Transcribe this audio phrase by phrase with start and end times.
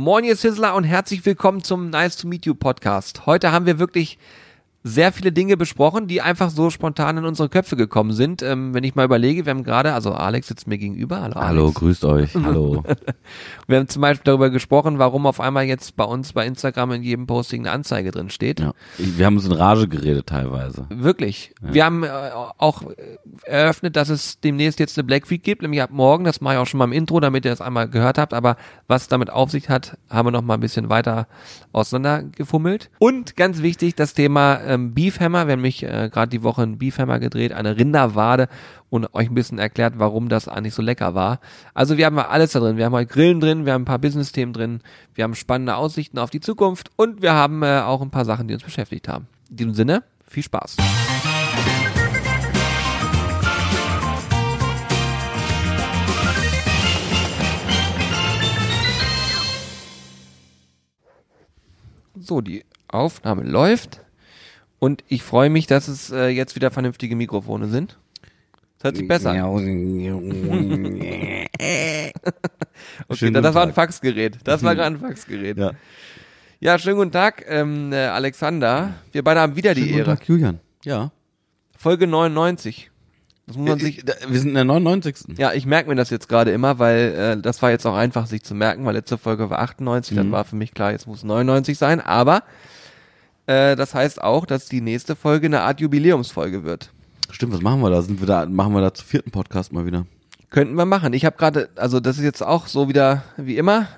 [0.00, 3.26] Moin, ihr Sizzler und herzlich willkommen zum Nice to Meet You Podcast.
[3.26, 4.16] Heute haben wir wirklich
[4.82, 8.42] sehr viele Dinge besprochen, die einfach so spontan in unsere Köpfe gekommen sind.
[8.42, 11.20] Ähm, wenn ich mal überlege, wir haben gerade, also Alex sitzt mir gegenüber.
[11.20, 12.34] Hallo, Hallo grüßt euch.
[12.34, 12.82] Hallo.
[13.66, 17.02] wir haben zum Beispiel darüber gesprochen, warum auf einmal jetzt bei uns bei Instagram in
[17.02, 18.60] jedem Posting eine Anzeige drin steht.
[18.60, 18.72] Ja.
[18.96, 20.86] Wir haben uns in Rage geredet teilweise.
[20.88, 21.52] Wirklich.
[21.62, 21.74] Ja.
[21.74, 22.08] Wir haben äh,
[22.56, 22.82] auch
[23.44, 26.24] eröffnet, dass es demnächst jetzt eine Black Week gibt, nämlich ab morgen.
[26.24, 28.32] Das mache ich auch schon mal im Intro, damit ihr das einmal gehört habt.
[28.32, 28.56] Aber
[28.88, 31.26] was damit auf sich hat, haben wir noch mal ein bisschen weiter
[31.72, 32.90] auseinandergefummelt.
[32.98, 35.46] Und ganz wichtig, das Thema ähm, Beefhammer.
[35.46, 38.48] Wir haben mich äh, gerade die Woche ein Beefhammer gedreht, eine Rinderwade
[38.88, 41.40] und euch ein bisschen erklärt, warum das eigentlich so lecker war.
[41.74, 42.76] Also wir haben mal alles da drin.
[42.76, 44.80] Wir haben halt Grillen drin, wir haben ein paar Business-Themen drin,
[45.14, 48.46] wir haben spannende Aussichten auf die Zukunft und wir haben äh, auch ein paar Sachen,
[48.48, 49.26] die uns beschäftigt haben.
[49.50, 50.76] In diesem Sinne, viel Spaß.
[62.22, 64.02] So, die Aufnahme läuft.
[64.80, 67.98] Und ich freue mich, dass es äh, jetzt wieder vernünftige Mikrofone sind.
[68.78, 69.40] Das hört sich besser an.
[73.08, 74.38] okay, das war ein Faxgerät.
[74.42, 75.58] Das war gerade ein Faxgerät.
[75.58, 75.72] Ja.
[76.60, 78.94] ja, schönen guten Tag, ähm, äh, Alexander.
[79.12, 80.04] Wir beide haben wieder schönen die Ehre.
[80.04, 80.60] Guten Tag, Julian.
[80.82, 81.12] Ja.
[81.76, 82.90] Folge 99.
[83.46, 84.02] Das muss man äh, sich.
[84.28, 85.36] Wir sind in der 99.
[85.36, 88.26] Ja, ich merke mir das jetzt gerade immer, weil äh, das war jetzt auch einfach
[88.26, 90.16] sich zu merken, weil letzte Folge war 98, mhm.
[90.16, 92.44] dann war für mich klar, jetzt muss 99 sein, aber
[93.50, 96.92] äh, das heißt auch, dass die nächste Folge eine Art Jubiläumsfolge wird.
[97.32, 98.00] Stimmt, was machen wir da?
[98.00, 100.06] Sind wir da machen wir da zum vierten Podcast mal wieder?
[100.50, 101.12] Könnten wir machen.
[101.14, 103.88] Ich habe gerade, also das ist jetzt auch so wieder wie immer.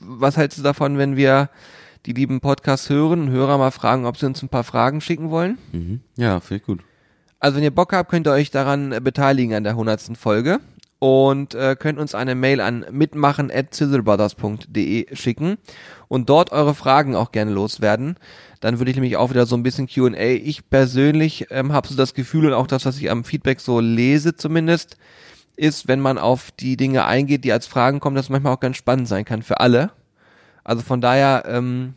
[0.00, 1.50] Was hältst du davon, wenn wir
[2.06, 5.30] die lieben Podcasts hören und Hörer mal fragen, ob sie uns ein paar Fragen schicken
[5.30, 5.58] wollen?
[5.72, 6.00] Mhm.
[6.16, 6.80] Ja, finde ich gut.
[7.38, 10.60] Also wenn ihr Bock habt, könnt ihr euch daran beteiligen an der hundertsten Folge
[11.02, 15.58] und äh, könnt uns eine Mail an mitmachen at schicken
[16.06, 18.14] und dort eure Fragen auch gerne loswerden.
[18.60, 20.14] Dann würde ich nämlich auch wieder so ein bisschen Q&A.
[20.14, 23.80] Ich persönlich ähm, habe so das Gefühl und auch das, was ich am Feedback so
[23.80, 24.96] lese zumindest,
[25.56, 28.76] ist, wenn man auf die Dinge eingeht, die als Fragen kommen, dass manchmal auch ganz
[28.76, 29.90] spannend sein kann für alle.
[30.62, 31.94] Also von daher ähm,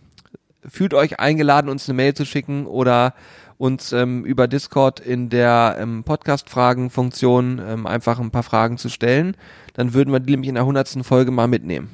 [0.68, 3.14] fühlt euch eingeladen, uns eine Mail zu schicken oder
[3.58, 9.38] uns ähm, über Discord in der ähm, Podcast-Fragen-Funktion ähm, einfach ein paar Fragen zu stellen.
[9.74, 11.90] Dann würden wir die nämlich in der hundertsten Folge mal mitnehmen.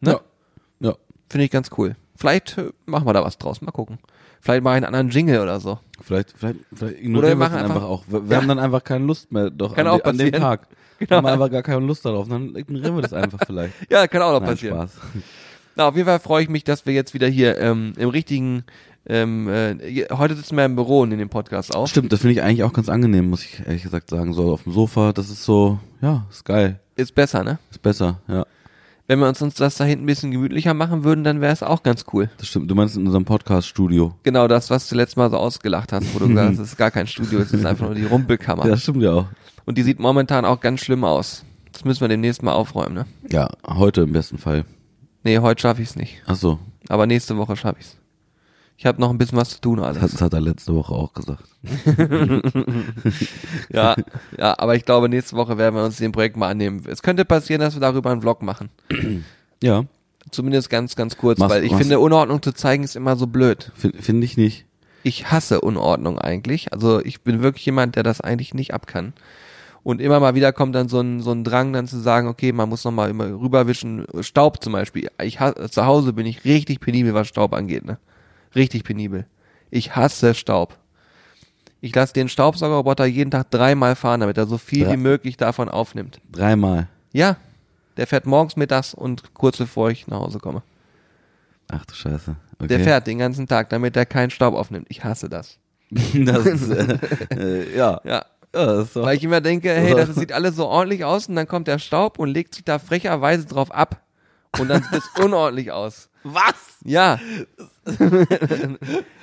[0.00, 0.12] Ne?
[0.12, 0.20] Ja.
[0.88, 0.96] ja.
[1.28, 1.96] Finde ich ganz cool.
[2.16, 3.60] Vielleicht äh, machen wir da was draus.
[3.60, 3.98] Mal gucken.
[4.40, 5.78] Vielleicht mal einen anderen Jingle oder so.
[6.00, 8.04] Vielleicht, vielleicht, vielleicht ignorieren wir, wir einfach, einfach, auch.
[8.06, 8.42] Wir, wir ja.
[8.42, 10.68] haben dann einfach keine Lust mehr doch kann an, auch an dem Tag.
[10.96, 11.16] Genau.
[11.16, 12.28] Haben wir einfach gar keine Lust darauf.
[12.28, 13.74] Dann ignorieren wir das einfach vielleicht.
[13.90, 14.76] ja, kann auch noch Nein, passieren.
[14.76, 15.00] Spaß.
[15.76, 18.64] Na, auf jeden Fall freue ich mich, dass wir jetzt wieder hier ähm, im richtigen
[19.06, 21.86] ähm, äh, heute sitzen wir im Büro und in dem Podcast auch.
[21.86, 24.32] Stimmt, das finde ich eigentlich auch ganz angenehm, muss ich ehrlich gesagt sagen.
[24.32, 26.80] So auf dem Sofa, das ist so, ja, ist geil.
[26.96, 27.58] Ist besser, ne?
[27.70, 28.46] Ist besser, ja.
[29.06, 31.62] Wenn wir uns, uns das da hinten ein bisschen gemütlicher machen würden, dann wäre es
[31.62, 32.30] auch ganz cool.
[32.38, 34.14] Das stimmt, du meinst in unserem Podcast-Studio.
[34.22, 36.78] Genau, das, was du letztes Mal so ausgelacht hast, wo du gesagt hast, es ist
[36.78, 38.64] gar kein Studio, es ist einfach nur die Rumpelkammer.
[38.64, 39.26] Ja, das stimmt ja auch.
[39.66, 41.44] Und die sieht momentan auch ganz schlimm aus.
[41.72, 43.06] Das müssen wir demnächst mal aufräumen, ne?
[43.30, 44.64] Ja, heute im besten Fall.
[45.24, 46.22] Nee, heute schaffe ich es nicht.
[46.26, 46.58] Ach so.
[46.88, 47.96] Aber nächste Woche schaffe ich es.
[48.76, 50.00] Ich habe noch ein bisschen was zu tun, alles.
[50.00, 51.44] Das, hat er letzte Woche auch gesagt.
[53.72, 53.94] ja,
[54.36, 56.84] ja, aber ich glaube, nächste Woche werden wir uns dem Projekt mal annehmen.
[56.86, 58.70] Es könnte passieren, dass wir darüber einen Vlog machen.
[59.62, 59.84] ja.
[60.30, 63.70] Zumindest ganz, ganz kurz, machst, weil ich finde, Unordnung zu zeigen ist immer so blöd.
[63.74, 64.64] Finde find ich nicht.
[65.02, 66.72] Ich hasse Unordnung eigentlich.
[66.72, 69.12] Also ich bin wirklich jemand, der das eigentlich nicht abkann.
[69.84, 72.52] Und immer mal wieder kommt dann so ein, so ein Drang, dann zu sagen, okay,
[72.52, 74.06] man muss nochmal immer rüberwischen.
[74.20, 75.10] Staub zum Beispiel.
[75.22, 75.38] Ich
[75.70, 77.98] zu Hause bin ich richtig penibel, was Staub angeht, ne?
[78.56, 79.26] Richtig penibel.
[79.70, 80.78] Ich hasse Staub.
[81.82, 84.92] Ich lasse den Staubsaugerroboter jeden Tag dreimal fahren, damit er so viel Drei.
[84.92, 86.18] wie möglich davon aufnimmt.
[86.32, 86.88] Dreimal?
[87.12, 87.36] Ja.
[87.98, 90.62] Der fährt morgens, mittags und kurz bevor ich nach Hause komme.
[91.70, 92.36] Ach du Scheiße.
[92.58, 92.68] Okay.
[92.68, 94.86] Der fährt den ganzen Tag, damit er keinen Staub aufnimmt.
[94.88, 95.58] Ich hasse das.
[95.90, 96.98] das ist, äh,
[97.36, 98.00] äh, ja.
[98.04, 98.24] Ja.
[98.54, 99.02] Ja so.
[99.02, 101.78] Weil ich immer denke, hey, das sieht alles so ordentlich aus und dann kommt der
[101.78, 104.00] Staub und legt sich da frecherweise drauf ab.
[104.58, 106.08] Und dann sieht es unordentlich aus.
[106.22, 106.78] Was?
[106.84, 107.18] Ja.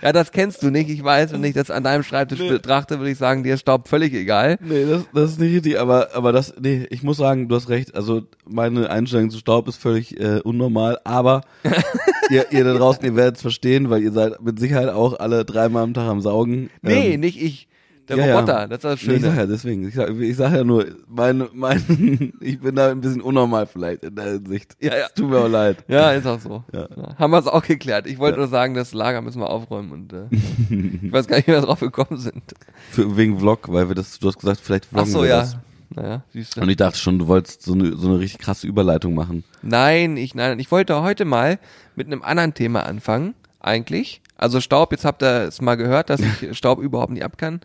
[0.03, 0.89] ja, das kennst du nicht.
[0.89, 2.49] Ich weiß, wenn ich das an deinem Schreibtisch nee.
[2.49, 4.57] betrachte, würde ich sagen, dir ist Staub völlig egal.
[4.61, 7.69] Nee, das, das ist nicht richtig, aber, aber das, nee, ich muss sagen, du hast
[7.69, 7.95] recht.
[7.95, 11.41] Also, meine Einstellung zu Staub ist völlig äh, unnormal, aber
[12.29, 15.43] ihr, ihr da draußen, ihr werdet es verstehen, weil ihr seid mit Sicherheit auch alle
[15.43, 16.69] dreimal am Tag am Saugen.
[16.83, 17.67] Nee, ähm, nicht ich.
[18.09, 18.67] Der ja, Roboter, ja.
[18.67, 19.17] das ist das Schöne.
[19.17, 22.89] Ich sag ja deswegen, ich sag, ich sag ja nur, mein, mein, ich bin da
[22.89, 24.75] ein bisschen unnormal vielleicht in der Hinsicht.
[24.79, 25.05] Ja, ja.
[25.05, 25.83] Es tut mir auch leid.
[25.87, 26.63] Ja, ist auch so.
[26.73, 26.87] Ja.
[27.17, 28.07] Haben wir es auch geklärt.
[28.07, 30.25] Ich wollte nur sagen, das Lager müssen wir aufräumen und äh,
[31.05, 32.43] ich weiß gar nicht, wie wir drauf gekommen sind.
[32.89, 35.39] Für, wegen Vlog, weil wir das, du hast gesagt, vielleicht vloggen Ach so, wir ja.
[35.41, 35.57] das.
[35.93, 36.61] Naja, siehst du.
[36.61, 39.43] Und ich dachte schon, du wolltest so eine, so eine richtig krasse Überleitung machen.
[39.61, 41.59] Nein, ich, nein, ich wollte heute mal
[41.95, 44.21] mit einem anderen Thema anfangen, eigentlich.
[44.41, 47.61] Also Staub, jetzt habt ihr es mal gehört, dass ich Staub überhaupt nicht ab kann.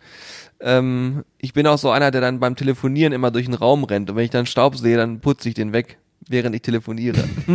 [0.60, 4.10] Ähm, ich bin auch so einer, der dann beim Telefonieren immer durch den Raum rennt.
[4.10, 5.96] Und wenn ich dann Staub sehe, dann putze ich den weg,
[6.28, 7.24] während ich telefoniere.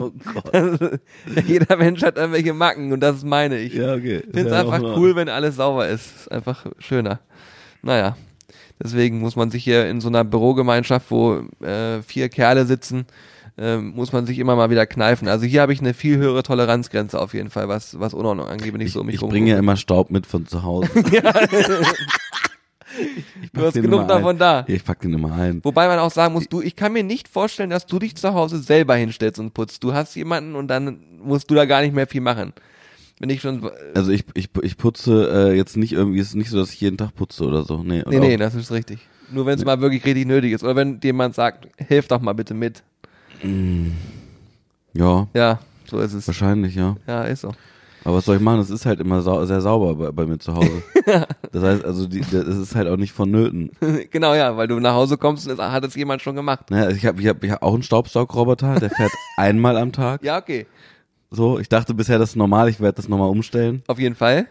[0.00, 1.00] oh Gott.
[1.46, 3.74] Jeder Mensch hat irgendwelche Macken und das meine ich.
[3.74, 4.18] Ja, okay.
[4.18, 6.14] Ich finde es Ja, einfach cool, wenn alles sauber ist.
[6.14, 7.18] Ist einfach schöner.
[7.82, 8.16] Naja,
[8.80, 13.06] deswegen muss man sich hier in so einer Bürogemeinschaft, wo äh, vier Kerle sitzen,
[13.58, 15.28] äh, muss man sich immer mal wieder kneifen.
[15.28, 18.72] Also hier habe ich eine viel höhere Toleranzgrenze auf jeden Fall, was, was Unordnung angeht,
[18.72, 20.88] wenn ich, Ich, so um mich ich bringe ja immer Staub mit von zu Hause.
[23.52, 24.08] du hast genug immer ein.
[24.08, 24.64] davon da.
[24.68, 25.60] Ich pack den immer ein.
[25.64, 28.32] Wobei man auch sagen muss, du, ich kann mir nicht vorstellen, dass du dich zu
[28.34, 29.82] Hause selber hinstellst und putzt.
[29.82, 32.52] Du hast jemanden und dann musst du da gar nicht mehr viel machen.
[33.20, 36.50] Wenn ich schon, Also ich, ich, ich putze äh, jetzt nicht irgendwie, es ist nicht
[36.50, 37.82] so, dass ich jeden Tag putze oder so.
[37.82, 39.00] Nee, oder nee, nee, das ist richtig.
[39.30, 40.62] Nur wenn es mal wirklich richtig nötig ist.
[40.62, 42.84] Oder wenn jemand sagt, hilf doch mal bitte mit.
[44.94, 46.26] Ja, Ja, so ist es.
[46.26, 46.96] wahrscheinlich, ja.
[47.06, 47.52] Ja, ist so.
[48.04, 48.60] Aber was soll ich machen?
[48.60, 50.82] Es ist halt immer sau sehr sauber bei, bei mir zu Hause.
[51.52, 53.70] das heißt, also die, das ist halt auch nicht vonnöten.
[54.10, 56.70] genau, ja, weil du nach Hause kommst und es hat es jemand schon gemacht.
[56.70, 60.22] Naja, ich habe ich hab, ich hab auch einen Staubsaugroboter, der fährt einmal am Tag.
[60.24, 60.66] Ja, okay.
[61.30, 63.82] So, ich dachte bisher, das ist normal, ich werde das nochmal umstellen.
[63.88, 64.46] Auf jeden Fall.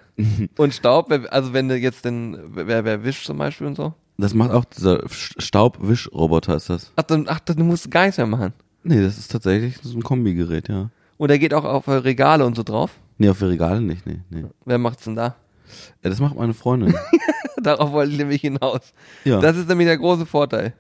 [0.58, 3.94] Und Staub, also wenn du jetzt den, wer, wer wischt zum Beispiel und so.
[4.20, 6.92] Das macht auch dieser Sch- Staubwischroboter, ist das.
[6.96, 8.54] Ach, dann, ach, dann musst du gar nichts mehr machen.
[8.88, 10.90] Nee, das ist tatsächlich so ein Kombigerät, ja.
[11.18, 12.92] Und der geht auch auf äh, Regale und so drauf.
[13.18, 14.46] Nee, auf den Regalen nicht, nee, nee.
[14.66, 15.36] Wer macht's denn da?
[16.04, 16.96] Ja, das macht meine Freundin.
[17.62, 18.94] Darauf wollte ich nämlich hinaus.
[19.26, 20.74] Ja, Das ist nämlich der große Vorteil.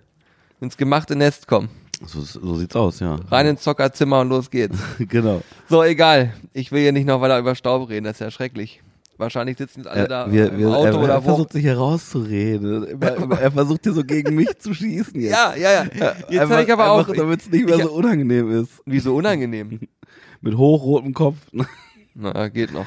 [0.61, 1.69] Ins gemachte Nest kommen.
[2.05, 3.15] so, so sieht's aus, ja.
[3.29, 4.77] Rein ins Zockerzimmer und los geht's.
[4.99, 5.41] genau.
[5.67, 6.33] So, egal.
[6.53, 8.81] Ich will hier nicht noch weiter über Staub reden, das ist ja schrecklich.
[9.17, 11.29] Wahrscheinlich sitzen jetzt alle Er, da wir, im wir, Auto er, er oder wo.
[11.29, 12.83] versucht sich herauszureden.
[12.85, 15.31] Immer, immer, er versucht hier so gegen mich zu schießen jetzt.
[15.31, 16.15] Ja, ja, ja.
[16.29, 17.07] Jetzt einfach, ich aber auch.
[17.15, 18.71] Damit es nicht mehr ich- so unangenehm ist.
[18.85, 19.79] Wie so unangenehm.
[20.41, 21.37] Mit hochrotem Kopf.
[22.13, 22.85] Na, geht noch.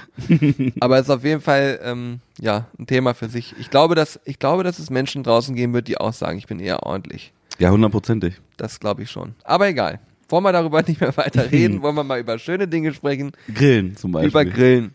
[0.81, 3.55] Aber es ist auf jeden Fall ähm, ja ein Thema für sich.
[3.61, 6.47] Ich glaube, dass ich glaube, dass es Menschen draußen geben wird, die auch sagen, ich
[6.47, 7.33] bin eher ordentlich.
[7.59, 8.35] Ja, hundertprozentig.
[8.57, 9.35] Das glaube ich schon.
[9.45, 10.01] Aber egal.
[10.29, 11.83] Wollen wir darüber nicht mehr weiter reden?
[11.83, 13.33] Wollen wir mal über schöne Dinge sprechen?
[13.55, 14.31] Grillen zum Beispiel.
[14.31, 14.95] Über Grillen.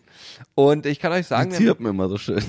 [0.55, 2.43] Und ich kann euch sagen, Die zirpen immer so schön.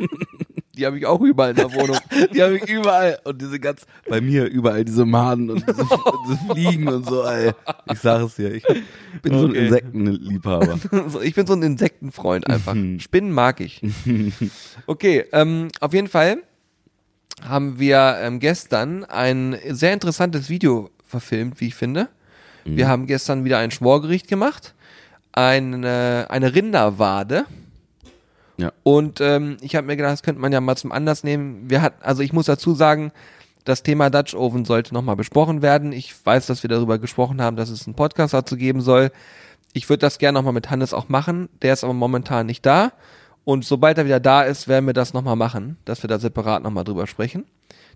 [0.76, 1.96] die habe ich auch überall in der Wohnung.
[2.34, 3.18] Die habe ich überall.
[3.24, 5.86] Und diese ganz, bei mir überall diese Maden und diese,
[6.28, 7.52] diese Fliegen und so, ey.
[7.92, 8.54] Ich sage es dir.
[8.54, 8.64] Ich
[9.22, 9.66] bin so ein Okay.
[9.66, 10.78] Insektenliebhaber.
[11.22, 12.76] Ich bin so ein Insektenfreund einfach.
[12.98, 13.80] Spinnen mag ich.
[14.86, 16.38] Okay, ähm, auf jeden Fall
[17.42, 22.08] haben wir ähm, gestern ein sehr interessantes Video verfilmt, wie ich finde.
[22.68, 24.74] Wir haben gestern wieder ein Schmorgericht gemacht,
[25.36, 27.44] eine, eine Rinderwade.
[28.56, 28.72] Ja.
[28.82, 31.68] Und ähm, ich habe mir gedacht, das könnte man ja mal zum Anlass nehmen.
[31.70, 33.12] Wir hatten, also ich muss dazu sagen,
[33.64, 35.92] das Thema Dutch Oven sollte nochmal besprochen werden.
[35.92, 39.10] Ich weiß, dass wir darüber gesprochen haben, dass es einen Podcast dazu geben soll.
[39.72, 41.48] Ich würde das gerne nochmal mit Hannes auch machen.
[41.62, 42.92] Der ist aber momentan nicht da.
[43.44, 46.62] Und sobald er wieder da ist, werden wir das nochmal machen, dass wir da separat
[46.62, 47.44] nochmal drüber sprechen.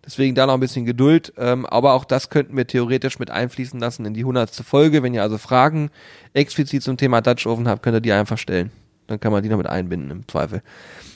[0.05, 1.33] Deswegen da noch ein bisschen Geduld.
[1.37, 5.03] Ähm, aber auch das könnten wir theoretisch mit einfließen lassen in die hundertste Folge.
[5.03, 5.91] Wenn ihr also Fragen
[6.33, 8.71] explizit zum Thema Dutch Oven habt, könnt ihr die einfach stellen.
[9.07, 10.63] Dann kann man die noch mit einbinden im Zweifel.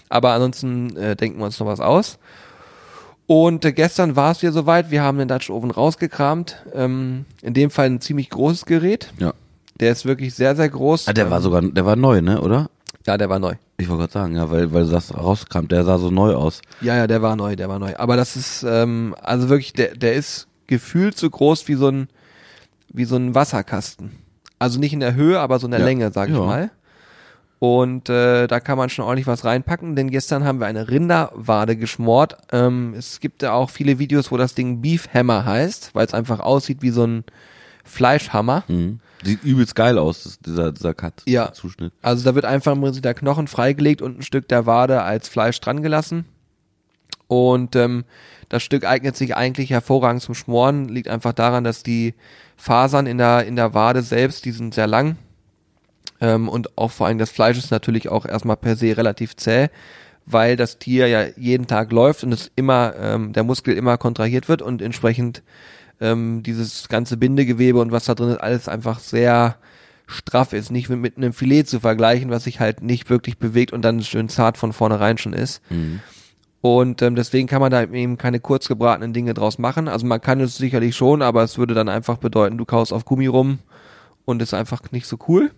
[0.08, 2.18] Aber ansonsten äh, denken wir uns noch was aus.
[3.26, 4.90] Und äh, gestern war es wieder soweit.
[4.90, 6.64] Wir haben den Dutch Oven rausgekramt.
[6.74, 9.12] Ähm, in dem Fall ein ziemlich großes Gerät.
[9.18, 9.32] Ja.
[9.80, 11.08] Der ist wirklich sehr, sehr groß.
[11.08, 12.70] Ah, der war sogar, der war neu, ne, oder?
[13.06, 13.54] Ja, der war neu.
[13.76, 16.62] Ich wollte gerade sagen, ja, weil, weil das rauskam, der sah so neu aus.
[16.80, 17.94] Ja, ja, der war neu, der war neu.
[17.96, 22.08] Aber das ist, ähm, also wirklich, der, der ist gefühlt so groß wie so ein,
[22.92, 24.12] wie so ein Wasserkasten.
[24.58, 25.86] Also nicht in der Höhe, aber so in der Ja.
[25.86, 26.40] Länge, sag ich Ja.
[26.44, 26.70] mal.
[27.58, 31.76] Und äh, da kann man schon ordentlich was reinpacken, denn gestern haben wir eine Rinderwade
[31.76, 32.36] geschmort.
[32.52, 36.12] Ähm, es gibt ja auch viele Videos, wo das Ding Beef Hammer heißt, weil es
[36.14, 37.24] einfach aussieht wie so ein
[37.84, 38.64] Fleischhammer.
[38.68, 39.00] Mhm.
[39.24, 41.46] Sieht übelst geil aus, das, dieser, dieser Cut, Ja.
[41.46, 41.92] der Zuschnitt.
[42.02, 45.28] Also da wird einfach im Prinzip der Knochen freigelegt und ein Stück der Wade als
[45.28, 46.24] Fleisch dran gelassen.
[47.26, 48.04] Und ähm,
[48.48, 52.14] das Stück eignet sich eigentlich hervorragend zum Schmoren, liegt einfach daran, dass die
[52.56, 55.16] Fasern in der, in der Wade selbst, die sind sehr lang.
[56.20, 59.68] Ähm, und auch vor allem das Fleisch ist natürlich auch erstmal per se relativ zäh,
[60.26, 64.48] weil das Tier ja jeden Tag läuft und es immer, ähm, der Muskel immer kontrahiert
[64.48, 65.42] wird und entsprechend
[66.00, 69.56] ähm, dieses ganze Bindegewebe und was da drin ist, alles einfach sehr
[70.06, 73.82] straff ist, nicht mit, einem Filet zu vergleichen, was sich halt nicht wirklich bewegt und
[73.82, 75.62] dann schön zart von vornherein schon ist.
[76.60, 79.86] Und ähm, deswegen kann man da eben keine kurz gebratenen Dinge draus machen.
[79.88, 83.04] Also man kann es sicherlich schon, aber es würde dann einfach bedeuten, du kaust auf
[83.04, 83.58] Gummi rum
[84.24, 85.50] und ist einfach nicht so cool.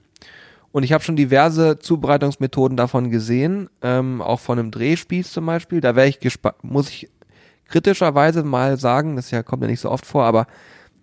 [0.72, 5.80] Und ich habe schon diverse Zubereitungsmethoden davon gesehen, ähm, auch von einem Drehspieß zum Beispiel.
[5.80, 7.08] Da wäre ich gespannt, muss ich
[7.68, 10.46] kritischerweise mal sagen, das ja, kommt ja nicht so oft vor, aber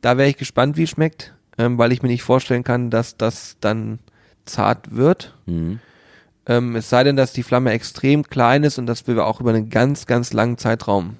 [0.01, 3.17] da wäre ich gespannt, wie es schmeckt, ähm, weil ich mir nicht vorstellen kann, dass
[3.17, 4.00] das dann
[4.46, 5.36] zart wird.
[5.46, 5.79] Mhm.
[6.46, 9.51] Ähm, es sei denn, dass die Flamme extrem klein ist und dass wir auch über
[9.51, 11.17] einen ganz, ganz langen Zeitraum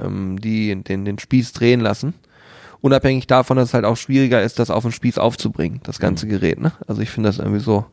[0.00, 2.14] ähm, die, den, den Spieß drehen lassen.
[2.80, 6.28] Unabhängig davon, dass es halt auch schwieriger ist, das auf den Spieß aufzubringen, das ganze
[6.28, 6.60] Gerät.
[6.60, 6.72] Ne?
[6.86, 7.86] Also ich finde das irgendwie so,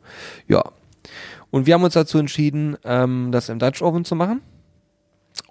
[0.48, 0.64] ja.
[1.50, 4.42] Und wir haben uns dazu entschieden, ähm, das im Dutch Oven zu machen.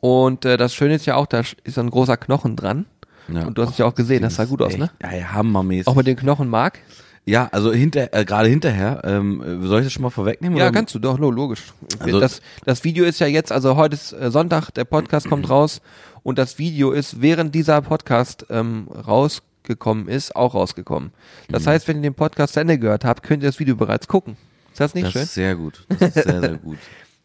[0.00, 2.86] Und äh, das Schöne ist ja auch, da ist ein großer Knochen dran.
[3.32, 3.46] Ja.
[3.46, 4.90] Und du hast es ja auch gesehen, das sah gut aus, ne?
[5.02, 5.86] Ja, ja, hammermäßig.
[5.88, 6.78] Auch mit dem Knochenmark.
[7.24, 10.58] ja, also hinter, äh, gerade hinterher, ähm, soll ich das schon mal vorwegnehmen?
[10.58, 10.72] Ja, oder?
[10.72, 11.62] kannst du doch, lo- logisch.
[12.00, 15.48] Also- das, das Video ist ja jetzt, also heute ist äh, Sonntag, der Podcast kommt
[15.48, 15.80] raus
[16.22, 21.12] und das Video ist, während dieser Podcast ähm, rausgekommen ist, auch rausgekommen.
[21.48, 21.68] Das Mhm.
[21.70, 24.36] heißt, wenn ihr den Podcast zu Ende gehört habt, könnt ihr das Video bereits gucken.
[24.70, 25.22] Ist das nicht Das schön?
[25.22, 25.86] ist sehr gut.
[25.98, 26.76] Das ist sehr, sehr gut.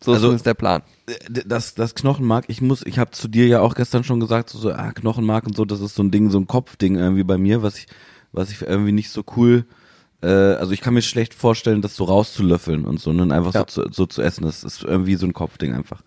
[0.02, 0.82] So also- ist der Plan.
[1.28, 4.50] D- das, das Knochenmark, ich muss, ich habe zu dir ja auch gestern schon gesagt,
[4.50, 7.24] so, so ah, Knochenmark und so, das ist so ein Ding, so ein Kopfding irgendwie
[7.24, 7.88] bei mir, was ich,
[8.32, 9.66] was ich irgendwie nicht so cool,
[10.22, 13.62] äh, also ich kann mir schlecht vorstellen, das so rauszulöffeln und so, und einfach Ja.
[13.68, 14.44] so, zu, so zu essen.
[14.46, 16.02] Das ist irgendwie so ein Kopfding einfach.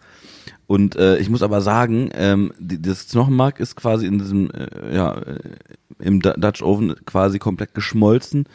[0.67, 5.15] Und äh, ich muss aber sagen, ähm, das Knochenmark ist quasi in diesem, äh, ja,
[5.19, 5.39] äh,
[5.99, 8.47] im Du- Dutch Oven quasi komplett geschmolzen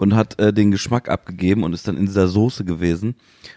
[0.00, 3.16] und hat äh, den Geschmack abgegeben und ist dann in dieser Soße gewesen.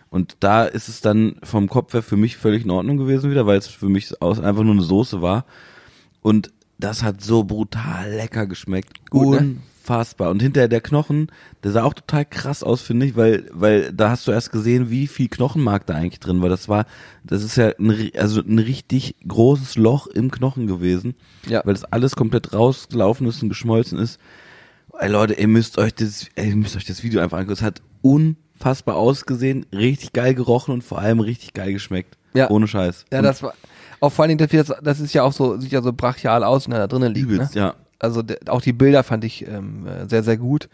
[0.09, 3.47] Und da ist es dann vom Kopf her für mich völlig in Ordnung gewesen wieder,
[3.47, 5.45] weil es für mich aus einfach nur eine Soße war.
[6.21, 9.09] Und das hat so brutal lecker geschmeckt.
[9.09, 9.55] Gut, ne?
[9.85, 10.31] Unfassbar.
[10.31, 11.31] Und hinterher der Knochen,
[11.63, 14.89] der sah auch total krass aus, finde ich, weil, weil da hast du erst gesehen,
[14.89, 16.49] wie viel Knochenmark da eigentlich drin war.
[16.49, 16.85] Das war,
[17.23, 21.15] das ist ja ein, also ein richtig großes Loch im Knochen gewesen,
[21.47, 21.61] Ja.
[21.63, 24.19] weil das alles komplett rausgelaufen ist und geschmolzen ist.
[24.99, 27.53] Ey Leute, ihr müsst euch das, ey, ihr müsst euch das Video einfach angucken.
[27.53, 32.17] Es hat unfassbar ausgesehen, richtig geil gerochen und vor allem richtig geil geschmeckt.
[32.33, 32.49] Ja.
[32.49, 33.05] Ohne Scheiß.
[33.11, 33.53] Ja, Und das war,
[33.99, 36.67] auch vor allen Dingen, das, das ist ja auch so, sieht ja so brachial aus,
[36.67, 37.27] wenn er da drinnen liegt.
[37.27, 37.35] Ne?
[37.35, 37.75] übelst, ja.
[37.99, 40.67] Also auch die Bilder fand ich ähm, äh, sehr, sehr gut.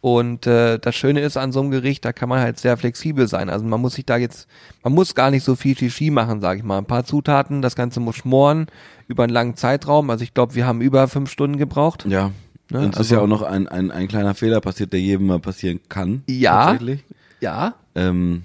[0.00, 3.26] Und äh, das Schöne ist an so einem Gericht, da kann man halt sehr flexibel
[3.28, 3.50] sein.
[3.50, 4.46] Also man muss sich da jetzt,
[4.82, 6.78] man muss gar nicht so viel Shishi machen, sage ich mal.
[6.78, 8.66] Ein paar Zutaten, das Ganze muss schmoren
[9.08, 10.10] über einen langen Zeitraum.
[10.10, 12.06] Also ich glaube, wir haben über fünf Stunden gebraucht.
[12.08, 12.30] Ja.
[12.70, 15.00] Ne, Und es ist also- ja auch noch ein, ein, ein kleiner Fehler passiert, der
[15.00, 16.22] jedem mal passieren kann.
[16.28, 16.66] Ja.
[16.66, 17.04] Tatsächlich.
[17.40, 17.74] Ja.
[17.94, 18.42] Ähm,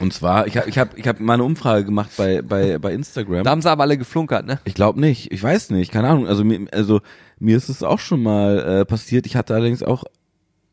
[0.00, 2.92] und zwar, ich habe ich hab, ich hab mal eine Umfrage gemacht bei, bei, bei
[2.92, 3.44] Instagram.
[3.44, 4.58] Da haben sie aber alle geflunkert, ne?
[4.64, 5.32] Ich glaube nicht.
[5.32, 5.92] Ich weiß nicht.
[5.92, 6.26] Keine Ahnung.
[6.26, 7.00] Also mir, also
[7.38, 9.26] mir ist es auch schon mal äh, passiert.
[9.26, 10.04] Ich hatte allerdings auch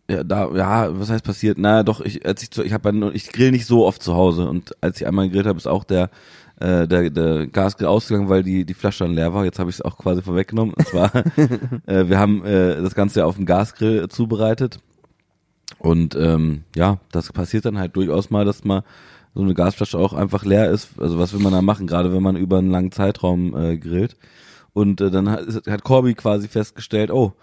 [0.09, 1.57] ja, da, ja, was heißt passiert?
[1.59, 4.49] Na, doch, ich, als ich zu, ich habe, ich grill nicht so oft zu Hause
[4.49, 6.09] und als ich einmal gegrillt habe, ist auch der,
[6.59, 9.45] äh, der, der Gasgrill ausgegangen, weil die, die Flasche dann leer war.
[9.45, 10.73] Jetzt habe ich es auch quasi vorweggenommen.
[10.73, 11.15] Und zwar,
[11.85, 14.79] äh, wir haben äh, das Ganze auf dem Gasgrill zubereitet
[15.77, 18.83] und ähm, ja, das passiert dann halt durchaus mal, dass mal
[19.35, 20.99] so eine Gasflasche auch einfach leer ist.
[20.99, 24.17] Also was will man da machen, gerade wenn man über einen langen Zeitraum äh, grillt.
[24.73, 27.33] Und äh, dann hat, hat Corby quasi festgestellt, oh,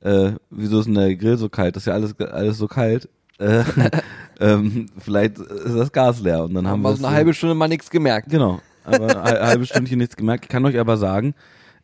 [0.00, 1.76] äh, wieso ist denn der Grill so kalt?
[1.76, 3.08] Das ist ja alles, alles so kalt.
[3.38, 3.62] Äh,
[4.40, 6.44] ähm, vielleicht ist das Gas leer.
[6.44, 8.30] Und dann haben Haben wir so eine halbe Stunde mal nichts gemerkt.
[8.30, 10.44] Genau, aber eine halbe Stündchen nichts gemerkt.
[10.44, 11.34] Ich kann euch aber sagen,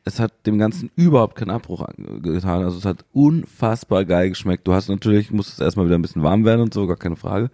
[0.05, 2.63] es hat dem Ganzen überhaupt keinen Abbruch an- getan.
[2.65, 4.67] Also es hat unfassbar geil geschmeckt.
[4.67, 7.17] Du hast natürlich, musst es erstmal wieder ein bisschen warm werden und so, gar keine
[7.17, 7.51] Frage.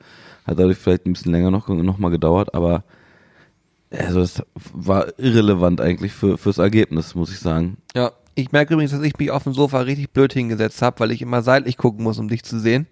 [0.47, 2.83] Hat dadurch vielleicht ein bisschen länger noch, noch mal gedauert, aber
[3.91, 4.43] also es
[4.73, 7.77] war irrelevant eigentlich für, fürs Ergebnis, muss ich sagen.
[7.95, 8.13] Ja.
[8.37, 11.21] Ich merke übrigens, dass ich mich auf dem Sofa richtig blöd hingesetzt habe, weil ich
[11.21, 12.87] immer seitlich gucken muss, um dich zu sehen.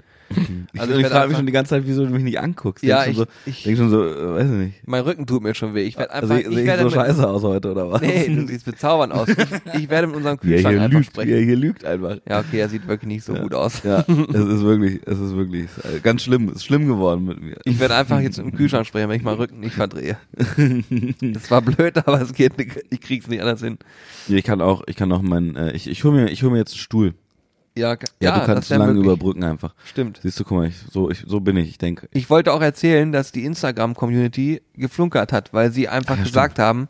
[0.72, 2.84] Ich, Also ich, ich frage mich schon die ganze Zeit, wieso du mich nicht anguckst.
[2.84, 4.74] Ja, ich- so, ich- denk schon so, äh, weiß ich nicht.
[4.86, 5.82] Mein Rücken tut mir schon weh.
[5.82, 8.02] Ich werde einfach, Sehe ich ich so mit, scheiße aus heute, oder was?
[8.02, 9.28] Nee, du siehst bezaubernd aus.
[9.74, 11.30] Ich werde mit unserem er Kühlschrank hier einfach lügt, sprechen.
[11.32, 12.16] er hier lügt einfach.
[12.28, 13.82] Ja, okay, er sieht wirklich nicht so gut aus.
[13.84, 15.66] Ja, es ist wirklich, es ist wirklich
[16.02, 17.56] ganz schlimm, es ist schlimm geworden mit mir.
[17.64, 20.16] Ich werde einfach jetzt im Kühlschrank sprechen, wenn ich meinen Rücken nicht verdrehe.
[21.20, 22.72] Das war blöd, aber es geht nicht.
[22.90, 23.78] Ich krieg's nicht anders hin.
[24.28, 26.58] Ich kann auch, ich kann auch meinen, äh, ich, ich hole mir, ich hole mir
[26.58, 27.14] jetzt einen Stuhl.
[27.78, 29.04] Ja, Ja, du kannst lange möglich.
[29.04, 29.74] überbrücken einfach.
[29.84, 30.20] Stimmt.
[30.22, 32.08] Siehst du, guck mal, ich, so, ich, so bin ich, ich denke.
[32.12, 36.58] Ich wollte auch erzählen, dass die Instagram-Community geflunkert hat, weil sie einfach Ach ja, gesagt
[36.58, 36.88] haben,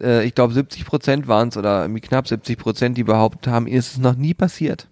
[0.00, 3.76] äh, ich glaube 70 Prozent waren es oder knapp 70 Prozent, die behauptet haben, ihnen
[3.78, 4.88] ist es noch nie passiert.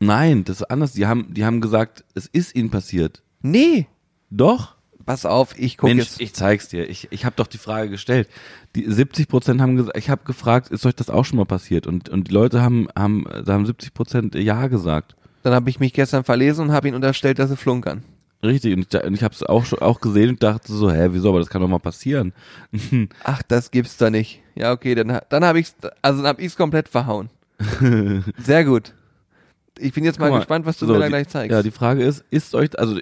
[0.00, 0.92] Nein, das ist anders.
[0.92, 3.22] Die haben, die haben gesagt, es ist ihnen passiert.
[3.42, 3.86] Nee,
[4.30, 4.76] Doch.
[5.04, 6.20] Pass auf, ich gucke jetzt.
[6.20, 6.88] ich zeig's dir.
[6.88, 8.28] Ich, ich habe doch die Frage gestellt.
[8.74, 11.86] Die 70 Prozent haben gesagt, ich habe gefragt, ist euch das auch schon mal passiert?
[11.86, 15.16] Und, und die Leute haben, haben, da haben 70 Prozent ja gesagt.
[15.42, 18.02] Dann habe ich mich gestern verlesen und habe ihnen unterstellt, dass sie flunkern.
[18.44, 18.74] Richtig.
[18.74, 21.28] Und ich, ich habe es auch schon, auch gesehen und dachte so, hä, wieso?
[21.28, 22.32] Aber das kann doch mal passieren.
[23.24, 24.40] Ach, das gibt's da nicht.
[24.54, 27.30] Ja, okay, dann, dann habe ich's, also dann habe ich's komplett verhauen.
[28.38, 28.94] Sehr gut.
[29.78, 31.52] Ich bin jetzt mal, mal, gespannt, was du so, mir da die- gleich zeigst.
[31.52, 32.98] Ja, die Frage ist, ist euch, also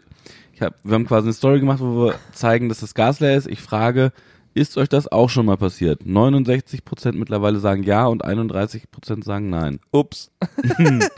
[0.61, 3.37] ich hab, wir haben quasi eine Story gemacht, wo wir zeigen, dass das Gas leer
[3.37, 3.47] ist.
[3.49, 4.13] Ich frage,
[4.53, 6.03] Ist euch das auch schon mal passiert?
[6.03, 9.79] 69% mittlerweile sagen ja und 31% sagen nein.
[9.93, 10.31] Ups.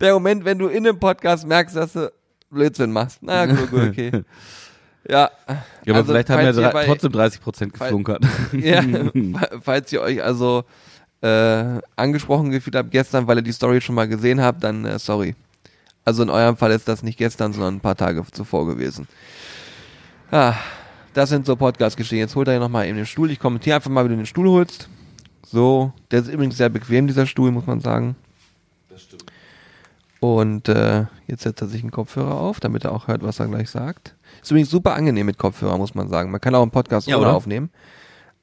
[0.00, 2.12] Der Moment, wenn du in einem Podcast merkst, dass du
[2.50, 3.18] Blödsinn machst.
[3.22, 4.10] Na gut, gut, okay.
[5.08, 5.56] Ja, Ja,
[5.86, 8.24] aber Also, vielleicht haben drei, bei- trotzdem 30% geflunkert.
[8.52, 10.64] ja, fa- falls ihr euch also
[11.22, 14.98] äh, angesprochen gefühlt habt gestern, weil ihr die Story schon mal gesehen habt, dann äh,
[14.98, 15.36] sorry.
[16.06, 19.08] Also in eurem Fall ist das nicht gestern, sondern ein paar Tage zuvor gewesen.
[20.30, 20.54] Ah,
[21.14, 22.20] das sind so Podcast-Geschehen.
[22.20, 23.30] Jetzt holt er nochmal eben den Stuhl.
[23.30, 24.88] Ich kommentiere einfach mal, wie du den Stuhl holst.
[25.44, 28.14] So, der ist übrigens sehr bequem, dieser Stuhl, muss man sagen.
[28.88, 29.24] Das stimmt.
[30.20, 33.48] Und äh, jetzt setzt er sich einen Kopfhörer auf, damit er auch hört, was er
[33.48, 34.14] gleich sagt.
[34.42, 36.30] Ist übrigens super angenehm mit Kopfhörer, muss man sagen.
[36.30, 37.36] Man kann auch einen Podcast Ja, ohne oder?
[37.36, 37.70] aufnehmen.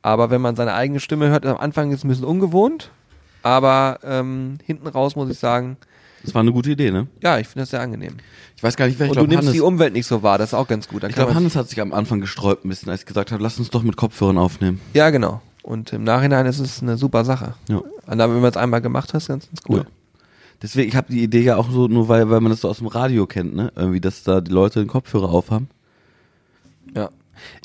[0.01, 2.91] Aber wenn man seine eigene Stimme hört, am Anfang ist es ein bisschen ungewohnt.
[3.41, 5.77] Aber ähm, hinten raus muss ich sagen,
[6.24, 7.08] Das war eine gute Idee, ne?
[7.22, 8.15] ja, ich finde das sehr angenehm.
[8.56, 10.38] Ich weiß gar nicht, wer ich Und du nimmst Hannes, die Umwelt nicht so wahr,
[10.38, 11.03] das ist auch ganz gut.
[11.03, 13.44] Da ich glaube, Hannes hat sich am Anfang gesträubt ein bisschen, als ich gesagt habe,
[13.44, 14.80] lass uns doch mit Kopfhörern aufnehmen.
[14.94, 15.42] ja, genau.
[15.63, 17.56] Und im Nachhinein ist es eine super Sache.
[17.70, 17.77] Ja.
[17.77, 19.77] Und dann, wenn man es einmal gemacht hat, ganz, ganz cool.
[19.77, 19.86] Ja.
[20.62, 22.77] Deswegen, ich habe die Idee ja auch so, nur weil, weil man das so aus
[22.77, 23.72] dem Radio kennt, ne?
[23.75, 25.70] Irgendwie, dass da die Leute den Kopfhörer aufhaben.
[26.96, 27.10] Ja.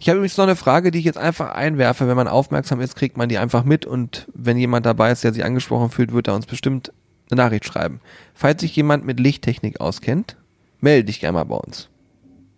[0.01, 2.09] Ich habe übrigens noch eine Frage, die ich jetzt einfach einwerfe.
[2.09, 5.33] Wenn man aufmerksam ist, kriegt man die einfach mit und wenn jemand dabei ist, der
[5.33, 6.93] sich angesprochen fühlt, wird er uns bestimmt
[7.31, 8.01] eine Nachricht schreiben.
[8.35, 10.37] Falls sich jemand mit Lichttechnik auskennt,
[10.81, 11.89] melde dich gerne mal bei uns.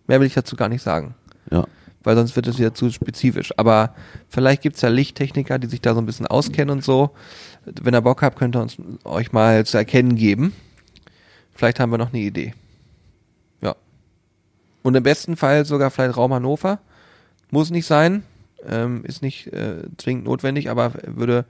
[0.07, 1.15] Mehr will ich dazu gar nicht sagen,
[1.49, 1.65] Ja.
[2.03, 3.53] weil sonst wird es wieder zu spezifisch.
[3.57, 3.95] Aber
[4.29, 7.11] vielleicht gibt's ja Lichttechniker, die sich da so ein bisschen auskennen und so.
[7.65, 10.53] Wenn ihr Bock habt, könnt ihr uns euch mal zu erkennen geben.
[11.53, 12.53] Vielleicht haben wir noch eine Idee.
[13.61, 13.75] Ja.
[14.83, 16.79] Und im besten Fall sogar vielleicht Raum Hannover.
[17.51, 18.23] Muss nicht sein,
[18.67, 21.45] ähm, ist nicht äh, zwingend notwendig, aber würde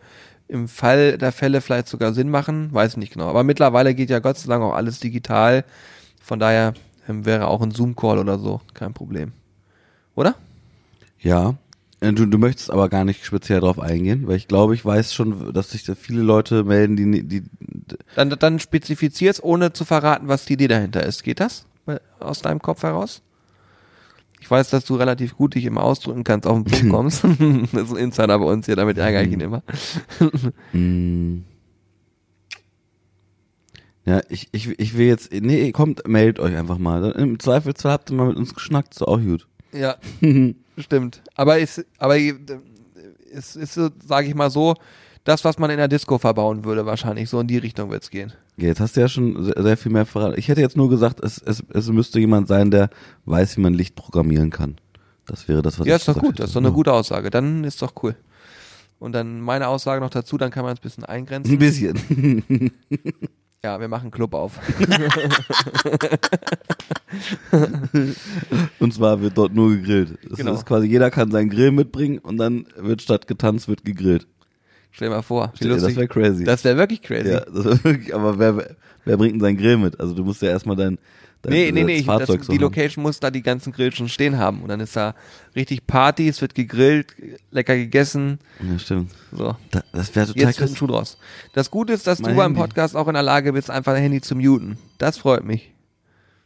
[0.51, 3.29] im Fall der Fälle vielleicht sogar Sinn machen, weiß ich nicht genau.
[3.29, 5.63] Aber mittlerweile geht ja Gott sei Dank auch alles digital.
[6.21, 6.73] Von daher
[7.07, 9.31] ähm, wäre auch ein Zoom-Call oder so kein Problem.
[10.13, 10.35] Oder?
[11.19, 11.55] Ja.
[12.01, 15.13] Äh, Du, du möchtest aber gar nicht speziell darauf eingehen, weil ich glaube, ich weiß
[15.13, 17.43] schon, dass sich da viele Leute melden, die, die
[18.15, 21.23] Dann, dann spezifizier's, ohne zu verraten, was die Idee dahinter ist.
[21.23, 21.65] Geht das
[22.19, 23.21] aus deinem Kopf heraus?
[24.51, 27.23] Ich weiß, dass du relativ gut dich immer ausdrücken kannst, auf den Punkt kommst.
[27.71, 29.63] das ist ein Insider bei uns hier, damit ärgere ich ihn immer.
[30.73, 31.43] Mm.
[34.05, 37.11] Ja, ich, ich, ich will jetzt, nee, kommt, meldet euch einfach mal.
[37.11, 39.47] Im Zweifelsfall habt ihr mal mit uns geschnackt, ist auch gut.
[39.71, 39.95] Ja,
[40.77, 41.21] stimmt.
[41.35, 42.33] Aber ist, aber äh,
[43.31, 44.75] es ist so, sage ich mal so,
[45.23, 47.29] das, was man in der Disco verbauen würde, wahrscheinlich.
[47.29, 48.33] So in die Richtung wird's gehen.
[48.57, 50.35] Ja, Jetzt hast du ja schon sehr, sehr viel mehr verraten.
[50.37, 52.89] Ich hätte jetzt nur gesagt, es, es, es müsste jemand sein, der
[53.25, 54.75] weiß, wie man Licht programmieren kann.
[55.27, 56.39] Das wäre das, was ja, ich ist doch gut.
[56.39, 56.75] Das ist doch eine hätte.
[56.75, 57.29] gute Aussage.
[57.29, 58.15] Dann ist doch cool.
[58.99, 61.53] Und dann meine Aussage noch dazu, dann kann man es ein bisschen eingrenzen.
[61.53, 62.71] Ein bisschen.
[63.63, 64.59] Ja, wir machen einen Club auf.
[68.79, 70.17] Und zwar wird dort nur gegrillt.
[70.27, 70.53] Das Genau.
[70.53, 74.27] ist quasi, jeder kann seinen Grill mitbringen und dann wird statt getanzt, wird gegrillt.
[74.91, 75.53] Stell dir mal vor.
[75.59, 76.43] Dir, das wäre crazy.
[76.43, 77.29] Das wäre wirklich crazy.
[77.31, 78.75] ja, das wär wirklich, aber wer,
[79.05, 79.99] wer bringt denn seinen Grill mit?
[79.99, 80.97] Also du musst ja erstmal dein,
[81.41, 82.63] dein Nee, nee, das nee, ich, das, Fahrzeug so die haben.
[82.63, 84.61] Location muss da die ganzen Grills schon stehen haben.
[84.61, 85.15] Und dann ist da
[85.55, 87.15] richtig Party, es wird gegrillt,
[87.51, 88.39] lecker gegessen.
[88.69, 89.11] Ja, stimmt.
[89.31, 89.55] So.
[89.71, 90.77] Da, das wäre total Jetzt krass.
[90.77, 91.17] Schuh draus.
[91.53, 92.53] Das Gute ist, dass Mein du beim.
[92.53, 94.77] Podcast auch in der Lage bist, einfach dein Handy zu muten.
[94.97, 95.71] Das freut mich.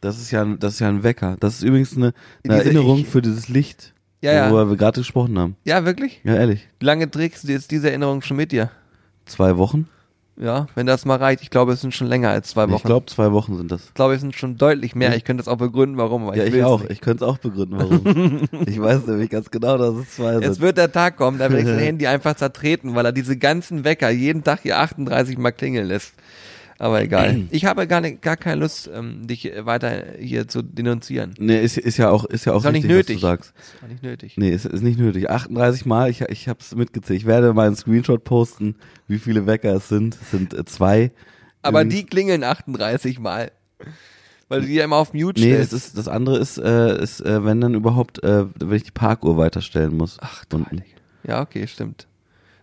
[0.00, 1.36] Das ist ja, ein- das ist ja ein Wecker.
[1.40, 2.12] Das ist übrigens eine,
[2.44, 4.50] eine Erinnerung ich- für dieses Licht, Ja, ja.
[4.50, 5.56] worüber wir gerade gesprochen haben.
[5.64, 6.20] Ja, wirklich?
[6.24, 6.66] Ja, ehrlich.
[6.80, 8.70] Wie lange trägst du jetzt diese Erinnerung schon mit dir?
[9.26, 9.88] Zwei Wochen?
[10.38, 11.42] Ja, wenn das mal reicht.
[11.42, 12.76] Ich glaube, es sind schon länger als zwei Wochen.
[12.76, 13.86] Ich glaube, zwei Wochen sind das.
[13.86, 15.16] Ich glaube, es sind schon deutlich mehr.
[15.16, 16.26] Ich könnte das auch begründen, warum.
[16.34, 16.80] Ja, ich ich auch.
[16.80, 16.92] Nicht.
[16.92, 18.42] Ich könnte es auch begründen, warum.
[18.66, 20.60] ich weiß nämlich ganz genau, dass es zwei Jetzt sind.
[20.60, 23.84] wird der Tag kommen, da werde ich sein Handy einfach zertreten, weil er diese ganzen
[23.84, 26.12] Wecker jeden Tag hier 38 Mal klingeln lässt.
[26.78, 27.42] Aber egal.
[27.50, 31.34] Ich habe gar, nicht, gar keine Lust, ähm, dich weiter hier zu denunzieren.
[31.38, 33.16] Nee, ist, ist ja auch, ist ja auch Ist auch nicht richtig, was nötig.
[33.20, 33.52] du sagst.
[33.56, 34.34] Das war nicht nötig.
[34.36, 35.30] Nee, ist, ist nicht nötig.
[35.30, 37.18] 38 Mal, ich, ich hab's mitgezählt.
[37.20, 38.76] Ich werde mal einen Screenshot posten,
[39.08, 40.16] wie viele Wecker es sind.
[40.20, 41.12] Es sind äh, zwei.
[41.62, 43.52] Aber Übrigens- die klingeln 38 Mal.
[44.48, 45.72] Weil du die ja immer auf Mute Nee, das stellst.
[45.88, 49.36] ist das andere ist, äh, ist äh, wenn dann überhaupt, äh, wenn ich die Parkuhr
[49.36, 50.18] weiterstellen muss.
[50.20, 50.64] Ach du.
[51.26, 52.06] Ja, okay, stimmt.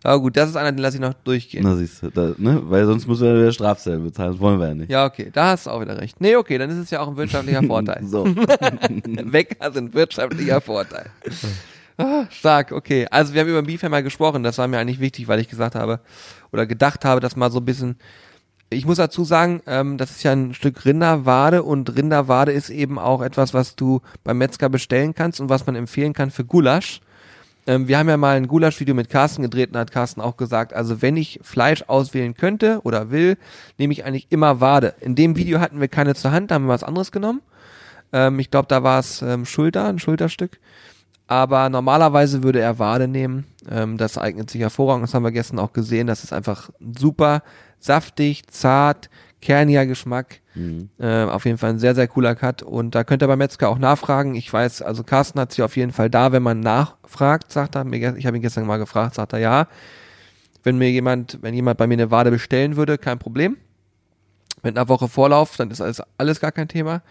[0.03, 1.63] Aber gut, das ist einer, den lasse ich noch durchgehen.
[1.63, 2.61] Na siehst du, da, ne?
[2.65, 4.33] Weil sonst müssen wir wieder Strafzellen bezahlen.
[4.33, 4.89] Das wollen wir ja nicht.
[4.89, 6.19] Ja, okay, da hast du auch wieder recht.
[6.19, 8.03] Nee, okay, dann ist es ja auch ein wirtschaftlicher Vorteil.
[8.05, 8.25] So.
[8.35, 11.09] Wecker sind wirtschaftlicher Vorteil.
[11.97, 13.07] Ah, stark, okay.
[13.11, 15.99] Also wir haben über Beefhammer gesprochen, das war mir eigentlich wichtig, weil ich gesagt habe
[16.51, 17.97] oder gedacht habe, dass mal so ein bisschen.
[18.69, 22.97] Ich muss dazu sagen, ähm, das ist ja ein Stück Rinderwade und Rinderwade ist eben
[22.97, 26.99] auch etwas, was du beim Metzger bestellen kannst und was man empfehlen kann für Gulasch.
[27.65, 30.73] Ähm, wir haben ja mal ein Gulasch-Video mit Carsten gedreht und hat Carsten auch gesagt,
[30.73, 33.37] also wenn ich Fleisch auswählen könnte oder will,
[33.77, 34.95] nehme ich eigentlich immer Wade.
[34.99, 37.41] In dem Video hatten wir keine zur Hand, da haben wir was anderes genommen.
[38.11, 40.59] Ähm, ich glaube, da war es ähm, Schulter, ein Schulterstück.
[41.27, 43.45] Aber normalerweise würde er Wade nehmen.
[43.69, 45.03] Ähm, das eignet sich hervorragend.
[45.03, 46.07] Das haben wir gestern auch gesehen.
[46.07, 47.43] Das ist einfach super
[47.79, 49.09] saftig, zart,
[49.43, 50.39] kerniger Geschmack.
[50.55, 50.89] Mhm.
[50.97, 52.63] Äh, auf jeden Fall ein sehr, sehr cooler Cut.
[52.63, 54.35] Und da könnt ihr bei Metzger auch nachfragen.
[54.35, 57.85] Ich weiß, also Carsten hat sich auf jeden Fall da, wenn man nachfragt, sagt er.
[57.91, 59.67] Ich habe ihn gestern mal gefragt, sagt er ja.
[60.63, 63.57] Wenn mir jemand, wenn jemand bei mir eine Wade bestellen würde, kein Problem.
[64.63, 67.01] Mit einer Woche Vorlauf, dann ist alles, alles gar kein Thema.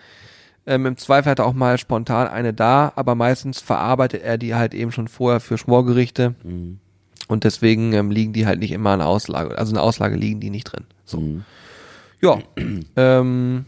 [0.65, 4.55] Ähm, Im Zweifel hat er auch mal spontan eine da, aber meistens verarbeitet er die
[4.55, 6.35] halt eben schon vorher für Schmorgerichte.
[6.45, 6.79] Mhm.
[7.29, 9.59] Und deswegen ähm, liegen die halt nicht immer in der Auslage.
[9.59, 10.85] Also in der Auslage liegen die nicht drin.
[11.05, 11.21] So.
[11.21, 11.45] Mhm.
[12.23, 12.39] Ja.
[12.97, 13.65] ähm,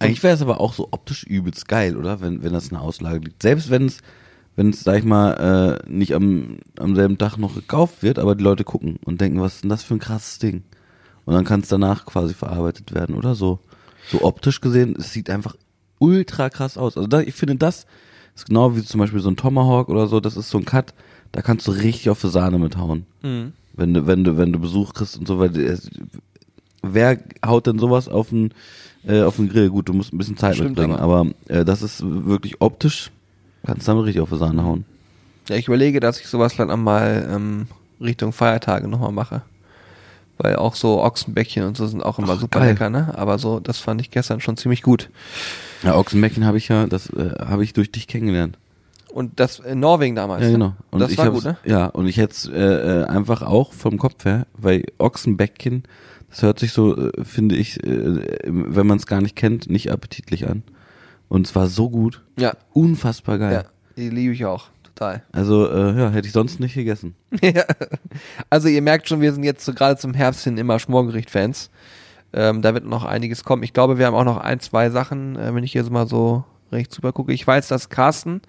[0.00, 2.20] Eigentlich wäre es aber auch so optisch übelst geil, oder?
[2.20, 3.42] Wenn, wenn das eine Auslage liegt.
[3.42, 3.98] Selbst wenn es,
[4.56, 8.34] wenn es, sag ich mal, äh, nicht am, am selben Tag noch gekauft wird, aber
[8.34, 10.62] die Leute gucken und denken, was ist denn das für ein krasses Ding?
[11.24, 13.58] Und dann kann es danach quasi verarbeitet werden, oder so.
[14.10, 15.56] So optisch gesehen, es sieht einfach
[15.98, 16.96] ultra krass aus.
[16.96, 17.86] Also da, ich finde, das
[18.34, 20.94] ist genau wie zum Beispiel so ein Tomahawk oder so, das ist so ein Cut,
[21.32, 23.04] da kannst du richtig auf die Sahne mithauen.
[23.22, 23.52] mh.
[23.74, 25.50] Wenn du, wenn du, wenn du Besuch kriegst und so, weil
[26.94, 28.52] wer haut denn sowas auf den,
[29.06, 29.70] äh, auf den Grill?
[29.70, 33.10] Gut, du musst ein bisschen Zeit Stimmt mitbringen, aber, äh, das ist wirklich optisch,
[33.64, 34.84] kannst du damit richtig auf die Sahne hauen.
[35.48, 37.66] Ja, ich überlege, dass ich sowas dann einmal ähm,
[38.00, 39.42] Richtung Feiertage nochmal mache.
[40.36, 42.70] Weil auch so Ochsenbäckchen und so sind auch immer Ach, super geil.
[42.70, 43.12] lecker, ne?
[43.16, 45.10] Aber so, das fand ich gestern schon ziemlich gut.
[45.82, 48.56] Ja, Ochsenbäckchen habe ich ja, das äh, habe ich durch dich kennengelernt.
[49.12, 50.42] Und das in Norwegen damals.
[50.42, 50.52] Ja, ne?
[50.52, 50.72] genau.
[50.90, 51.56] Und das ich war gut, ne?
[51.64, 55.82] Ja, und ich hätte äh, äh, einfach auch vom Kopf her, weil Ochsenbäckchen,
[56.30, 59.90] das hört sich so, äh, finde ich, äh, wenn man es gar nicht kennt, nicht
[59.90, 60.62] appetitlich an.
[61.28, 63.52] Und es war so gut, Ja, unfassbar geil.
[63.52, 63.64] ja.
[63.96, 64.68] Die liebe ich auch.
[64.82, 65.22] Total.
[65.32, 67.14] Also, äh, ja, hätte ich sonst nicht gegessen.
[67.42, 67.64] Ja.
[68.50, 71.70] also ihr merkt schon, wir sind jetzt so gerade zum Herbst hin immer Schmorgericht-Fans.
[72.32, 73.62] Ähm, da wird noch einiges kommen.
[73.62, 76.44] Ich glaube, wir haben auch noch ein, zwei Sachen, äh, wenn ich jetzt mal so
[76.72, 77.32] recht super gucke.
[77.32, 78.42] Ich weiß, dass Carsten,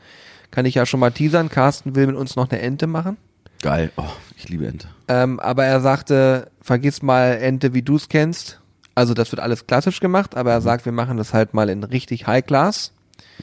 [0.52, 3.18] kann ich ja schon mal teasern, Carsten will mit uns noch eine Ente machen.
[3.62, 3.92] Geil.
[3.98, 4.04] Oh,
[4.38, 4.88] ich liebe Ente.
[5.08, 8.60] Ähm, aber er sagte, vergiss mal Ente, wie du es kennst.
[8.96, 11.84] Also das wird alles klassisch gemacht, aber er sagt, wir machen das halt mal in
[11.84, 12.92] richtig High Class.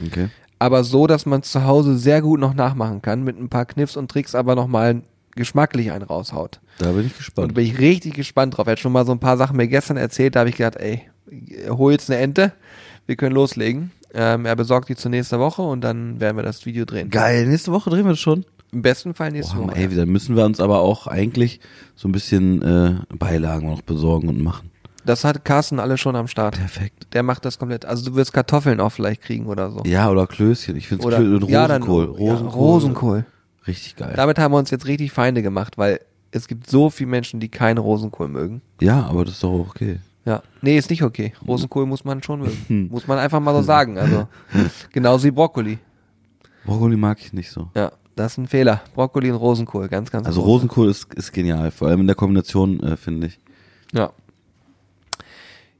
[0.05, 0.29] Okay.
[0.59, 3.65] Aber so, dass man es zu Hause sehr gut noch nachmachen kann, mit ein paar
[3.65, 5.01] Kniffs und Tricks, aber nochmal
[5.35, 6.59] geschmacklich einen raushaut.
[6.79, 7.53] Da bin ich Und da gespannt.
[7.53, 8.65] bin ich richtig gespannt drauf.
[8.67, 10.77] Er hat schon mal so ein paar Sachen mir gestern erzählt, da habe ich gedacht,
[10.77, 11.03] ey,
[11.69, 12.53] hol jetzt eine Ente,
[13.05, 13.91] wir können loslegen.
[14.13, 17.09] Ähm, er besorgt die zur nächsten Woche und dann werden wir das Video drehen.
[17.09, 18.45] Geil, nächste Woche drehen wir das schon.
[18.71, 19.75] Im besten Fall nächste Woche.
[19.75, 21.59] ey, dann müssen wir uns aber auch eigentlich
[21.95, 24.71] so ein bisschen äh, Beilagen noch besorgen und machen.
[25.05, 26.57] Das hat Carsten alle schon am Start.
[26.57, 27.13] Perfekt.
[27.13, 27.85] Der macht das komplett.
[27.85, 29.81] Also du wirst Kartoffeln auch vielleicht kriegen oder so.
[29.85, 30.75] Ja, oder Klößchen.
[30.75, 32.25] Ich finde Oder Klö und ja, dann- Rosenkohl.
[32.25, 33.25] Ja, Rosenkohl.
[33.67, 34.13] Richtig geil.
[34.17, 36.01] Damit haben wir uns jetzt richtig Feinde gemacht, weil
[36.31, 38.61] es gibt so viele Menschen, die keinen Rosenkohl mögen.
[38.81, 39.99] ja, aber das ist doch okay.
[40.25, 40.43] Ja.
[40.61, 41.31] Nee, ist nicht okay.
[41.47, 42.89] Rosenkohl muss man schon mögen.
[42.91, 43.97] muss man einfach mal so sagen.
[43.97, 44.27] Also
[44.91, 45.79] genauso wie Brokkoli.
[46.65, 47.69] Brokkoli mag ich nicht so.
[47.75, 48.81] Ja, das ist ein Fehler.
[48.95, 50.41] Brokkoli und Rosenkohl, ganz, ganz Also.
[50.41, 53.39] Rosenkohl ist, ist genial, vor allem in der Kombination, äh, finde ich.
[53.93, 54.11] Ja.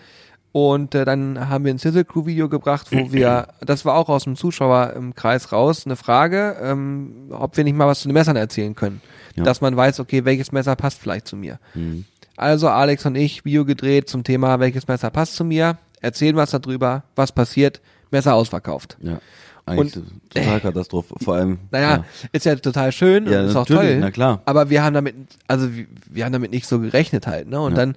[0.51, 4.09] Und äh, dann haben wir ein Sizzle Crew Video gebracht, wo wir, das war auch
[4.09, 8.07] aus dem Zuschauer im Kreis raus, eine Frage, ähm, ob wir nicht mal was zu
[8.07, 8.99] den Messern erzählen können.
[9.35, 9.43] Ja.
[9.43, 11.59] Dass man weiß, okay, welches Messer passt vielleicht zu mir.
[11.75, 12.05] Mhm.
[12.37, 16.49] Also Alex und ich Video gedreht zum Thema, welches Messer passt zu mir, erzählen was
[16.49, 17.79] darüber, was passiert,
[18.09, 18.97] Messer ausverkauft.
[19.01, 19.19] Ja.
[19.65, 19.97] Eigentlich
[20.29, 21.15] total Katastrophe.
[21.23, 21.57] Vor allem.
[21.71, 22.05] Naja, ja.
[22.31, 23.97] ist ja total schön Ja, und ist auch toll.
[23.99, 24.41] na klar.
[24.45, 25.15] Aber wir haben damit,
[25.47, 27.59] also wir, wir haben damit nicht so gerechnet halt, ne?
[27.59, 27.77] Und Ja.
[27.77, 27.95] dann,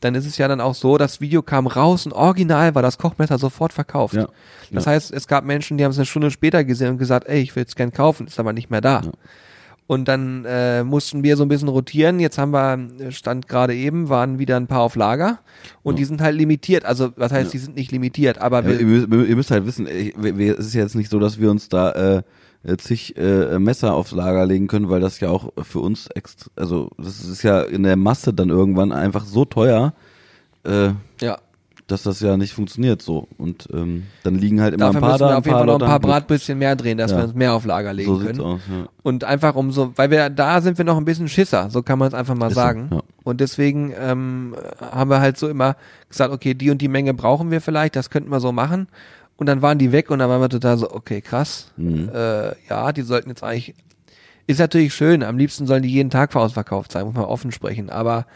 [0.00, 2.96] dann ist es ja dann auch so, das Video kam raus und original war das
[2.96, 4.14] Kochmesser sofort verkauft.
[4.14, 4.28] Ja.
[4.72, 4.92] Das Ja.
[4.92, 7.54] heißt, es gab Menschen, die haben es eine Stunde später gesehen und gesagt, ey, ich
[7.54, 9.02] will es gern kaufen, ist aber nicht mehr da.
[9.90, 12.20] Und dann äh, mussten wir so ein bisschen rotieren.
[12.20, 15.40] Jetzt haben wir, äh, stand gerade eben, waren wieder ein paar auf Lager
[15.82, 15.98] und Ja.
[15.98, 16.84] die sind halt limitiert.
[16.84, 17.50] Also was heißt, Ja.
[17.50, 20.38] die sind nicht limitiert, aber Ja, wir, ihr, müsst, ihr müsst halt wissen, ich, wir,
[20.38, 22.22] wir- es ist jetzt nicht so, dass wir uns da äh,
[22.62, 26.48] äh, zig äh, Messer aufs Lager legen können, weil das ja auch für uns extra,
[26.54, 29.92] also das ist ja in der Masse dann irgendwann einfach so teuer,
[30.62, 31.38] äh, ja,
[31.90, 33.28] dass das ja nicht funktioniert so.
[33.38, 35.80] Und ähm, dann liegen halt immer dafür ein paar müssen wir auf jeden Fall noch
[35.80, 37.18] ein paar Bratbüsschen mehr drehen, dass Ja.
[37.18, 38.40] wir uns mehr auf Lager legen So können.
[38.40, 38.88] aus, ja.
[39.02, 41.98] Und einfach um so, weil wir da sind wir noch ein bisschen Schisser, so kann
[41.98, 42.88] man es einfach mal Ist so, sagen.
[42.92, 43.00] ja.
[43.24, 45.76] Und deswegen ähm, haben wir halt so immer
[46.08, 48.88] gesagt, okay, die und die Menge brauchen wir vielleicht, das könnten wir so machen.
[49.36, 51.72] Und dann waren die weg und dann waren wir total so, okay, krass.
[51.76, 52.10] Mhm.
[52.14, 53.74] Äh, ja, die sollten jetzt eigentlich.
[54.46, 57.88] Ist natürlich schön, am liebsten sollen die jeden Tag ausverkauft sein, muss man offen sprechen.
[57.88, 58.26] Aber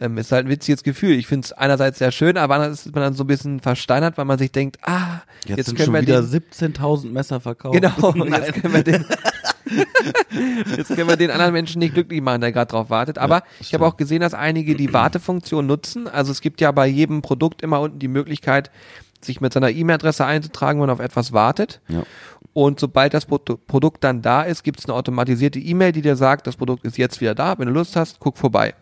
[0.00, 1.12] ähm, ist halt ein witziges Gefühl.
[1.12, 4.16] Ich finde es einerseits sehr schön, aber andererseits ist man dann so ein bisschen versteinert,
[4.18, 7.40] weil man sich denkt, ah, Jetzt, jetzt, sind können schon wir wieder den, 17.000 Messer
[7.40, 7.74] verkauft.
[7.74, 9.04] Genau, jetzt können wir den,
[10.76, 13.18] jetzt können wir den anderen Menschen nicht glücklich machen, der gerade drauf wartet.
[13.18, 16.06] Aber ich habe auch gesehen, dass einige die Wartefunktion nutzen.
[16.06, 18.70] Also es gibt ja bei jedem Produkt immer unten die Möglichkeit,
[19.20, 21.80] sich mit seiner E-Mail-Adresse einzutragen, wenn man auf etwas wartet.
[21.88, 22.04] Ja.
[22.52, 26.16] Und sobald das Pro Produkt dann da ist, gibt es eine automatisierte E-Mail, die dir
[26.16, 27.58] sagt, das Produkt ist jetzt wieder da.
[27.58, 28.74] Wenn du Lust hast, guck vorbei.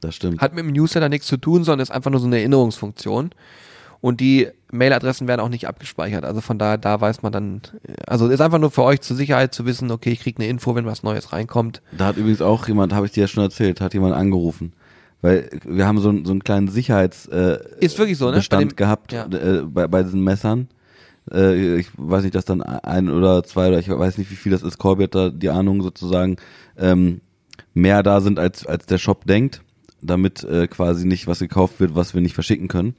[0.00, 0.40] Das stimmt.
[0.40, 3.30] Hat mit dem Newsletter nichts zu tun, sondern ist einfach nur so eine Erinnerungsfunktion.
[4.00, 6.24] Und die Mailadressen werden auch nicht abgespeichert.
[6.24, 7.60] Also von daher, da weiß man dann,
[8.06, 10.74] also ist einfach nur für euch zur Sicherheit zu wissen, okay, ich krieg eine Info,
[10.74, 11.82] wenn was Neues reinkommt.
[11.98, 14.72] Da hat übrigens auch jemand, habe ich dir ja schon erzählt, hat jemand angerufen.
[15.20, 18.30] Weil wir haben so, einen- so einen kleinen Sicherheits äh, Ist wirklich so, ne?
[18.32, 19.26] Bei Bestand dem- gehabt ja.
[19.26, 20.68] äh, bei, bei diesen Messern.
[21.30, 24.52] Äh, ich weiß nicht, dass dann ein oder zwei oder ich weiß nicht, wie viel
[24.52, 24.78] das ist.
[24.78, 26.36] Corby hat da die Ahnung sozusagen
[26.78, 27.20] ähm,
[27.74, 29.60] mehr da sind, als, als der Shop denkt,
[30.02, 32.94] damit äh, quasi nicht was gekauft wird, was wir nicht verschicken können.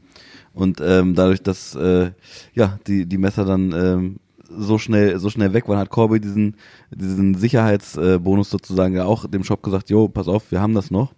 [0.54, 2.12] Und ähm, dadurch, dass äh,
[2.54, 4.16] ja die die Messer dann ähm,
[4.50, 6.56] so schnell so schnell weg waren, hat Corby diesen
[6.94, 10.92] diesen Sicherheitsbonus äh, sozusagen ja auch dem Shop gesagt, jo, pass auf, wir haben das
[10.92, 11.14] noch.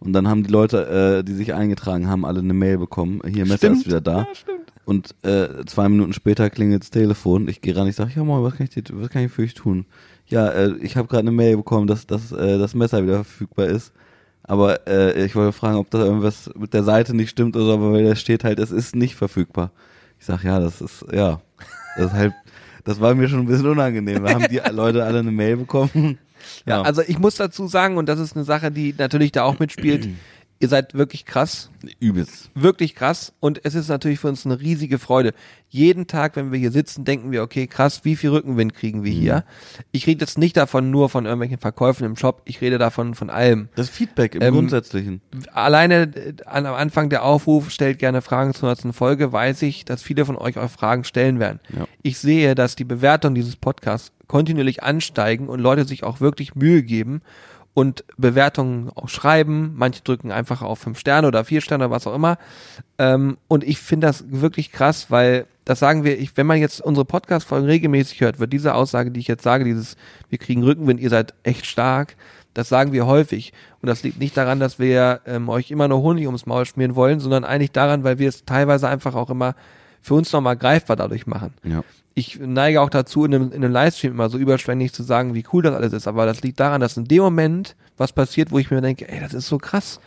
[0.00, 3.22] Und dann haben die Leute, äh, die sich eingetragen haben, alle eine Mail bekommen.
[3.26, 3.76] Hier, Messer Stimmt.
[3.78, 4.18] ist wieder da.
[4.18, 4.72] Ja, stimmt.
[4.84, 7.48] Und äh, zwei Minuten später klingelt das Telefon.
[7.48, 9.42] Ich gehe ran, ich sage, ja moin, was kann ich, dir, was kann ich für
[9.42, 9.86] euch tun?
[10.26, 13.66] Ja, äh, ich habe gerade eine Mail bekommen, dass, dass äh, das Messer wieder verfügbar
[13.66, 13.92] ist.
[14.46, 17.92] Aber äh, ich wollte fragen, ob da irgendwas mit der Seite nicht stimmt oder so,
[17.92, 19.70] weil da steht halt, es ist nicht verfügbar.
[20.20, 21.40] Ich sag, ja, das ist, ja,
[21.96, 22.34] das ist halt,
[22.84, 24.22] das war mir schon ein bisschen unangenehm.
[24.22, 26.18] Da haben die Leute alle eine Mail bekommen.
[26.66, 29.58] Ja, also ich muss dazu sagen, und das ist eine Sache, die natürlich da auch
[29.58, 30.08] mitspielt,
[30.60, 31.70] ihr seid wirklich krass.
[32.00, 32.50] übelst.
[32.54, 35.32] wirklich krass und es ist natürlich für uns eine riesige Freude.
[35.68, 39.10] Jeden Tag, wenn wir hier sitzen, denken wir, okay, krass, wie viel Rückenwind kriegen wir
[39.12, 39.44] hier?
[39.90, 43.28] Ich rede jetzt nicht davon nur von irgendwelchen Verkäufen im Shop, ich rede davon von
[43.28, 43.68] allem.
[43.74, 45.20] Das Feedback im Ähm, Grundsätzlichen.
[45.52, 49.84] Alleine äh, an- am Anfang der Aufruf, stellt gerne Fragen zur nächsten Folge, weiß ich,
[49.84, 51.60] dass viele von euch auch Fragen stellen werden.
[51.76, 51.86] Ja.
[52.02, 56.82] Ich sehe, dass die Bewertungen dieses Podcasts kontinuierlich ansteigen und Leute sich auch wirklich Mühe
[56.82, 57.20] geben
[57.74, 59.72] und Bewertungen auch schreiben.
[59.76, 62.38] Manche drücken einfach auf fünf Sterne oder vier Sterne, was auch immer.
[62.98, 66.80] Ähm, und ich finde das wirklich krass, weil das sagen wir, ich, wenn man jetzt
[66.80, 69.96] unsere Podcast-Folgen regelmäßig hört, wird diese Aussage, die ich jetzt sage, dieses,
[70.28, 72.16] wir kriegen Rückenwind, ihr seid echt stark,
[72.52, 73.52] das sagen wir häufig.
[73.82, 76.94] Und das liegt nicht daran, dass wir ähm, euch immer nur Honig ums Maul schmieren
[76.94, 79.56] wollen, sondern eigentlich daran, weil wir es teilweise einfach auch immer
[80.04, 81.54] für uns nochmal greifbar dadurch machen.
[81.64, 81.82] Ja.
[82.12, 85.44] Ich neige auch dazu, in einem, in einem Livestream immer so überschwänglich zu sagen, wie
[85.52, 86.06] cool das alles ist.
[86.06, 89.18] Aber das liegt daran, dass in dem Moment was passiert, wo ich mir denke, ey,
[89.18, 90.00] das ist so krass.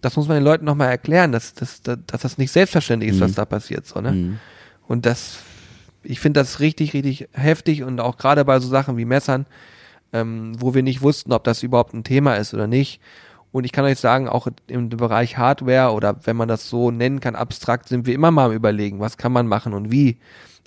[0.00, 3.20] Das muss man den Leuten nochmal erklären, dass, dass, dass, dass das nicht selbstverständlich ist,
[3.20, 3.84] was da passiert.
[3.84, 4.12] So, ne?
[4.12, 4.38] Mhm.
[4.86, 5.38] Und das,
[6.04, 9.46] ich finde das richtig, richtig heftig und auch gerade bei so Sachen wie Messern,
[10.12, 13.00] ähm, wo wir nicht wussten, ob das überhaupt ein Thema ist oder nicht.
[13.52, 17.20] Und ich kann euch sagen, auch im Bereich Hardware oder wenn man das so nennen
[17.20, 20.18] kann, abstrakt, sind wir immer mal am überlegen, was kann man machen und wie.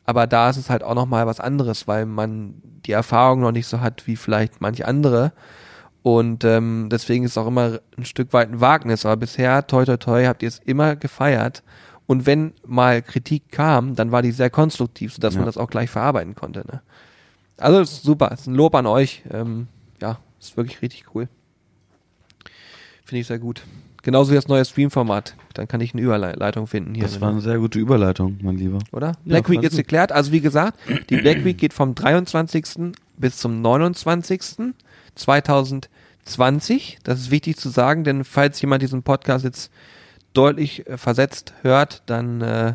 [0.06, 3.65] Aber da ist es halt auch nochmal was anderes, weil man die Erfahrung noch nicht
[3.65, 5.34] so hat wie vielleicht manche andere.
[6.04, 9.04] Und ähm, deswegen ist es auch immer ein Stück weit ein Wagnis.
[9.08, 11.63] Aber bisher, toi toi toi, habt ihr es immer gefeiert.
[12.06, 15.39] Und wenn mal Kritik kam, dann war die sehr konstruktiv, sodass Ja.
[15.39, 16.60] man das auch gleich verarbeiten konnte.
[16.71, 16.84] Ne?
[17.58, 19.24] Also ist super, ist ein Lob an euch.
[19.32, 19.67] Ähm,
[20.00, 21.28] ja, ist wirklich richtig cool.
[23.06, 23.62] Finde ich sehr gut.
[24.04, 25.36] Genauso wie das neue Stream-Format.
[25.56, 27.06] Dann kann ich eine Überleitung finden hier.
[27.06, 28.80] Das war eine sehr gute Überleitung, mein Lieber.
[28.91, 29.13] oder?
[29.26, 30.12] Black Week fand ist geklärt.
[30.12, 30.78] Also wie gesagt,
[31.10, 32.94] die Black Week geht vom 23.
[33.18, 34.41] bis zum 29.
[35.15, 37.00] 2020.
[37.04, 39.72] Das ist wichtig zu sagen, denn falls jemand diesen Podcast jetzt
[40.34, 42.74] deutlich äh, versetzt hört, dann äh,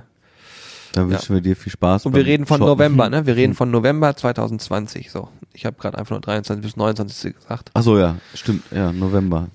[0.92, 2.06] Da wünschen wir dir viel Spaß.
[2.06, 2.72] und wir reden von Shoppen.
[2.72, 3.26] November, ne?
[3.26, 5.10] Wir reden von November 2020.
[5.10, 7.70] So, ich habe gerade einfach nur 23 bis 29 gesagt.
[7.74, 8.64] Ach so, ja, stimmt.
[8.72, 9.48] Ja, November.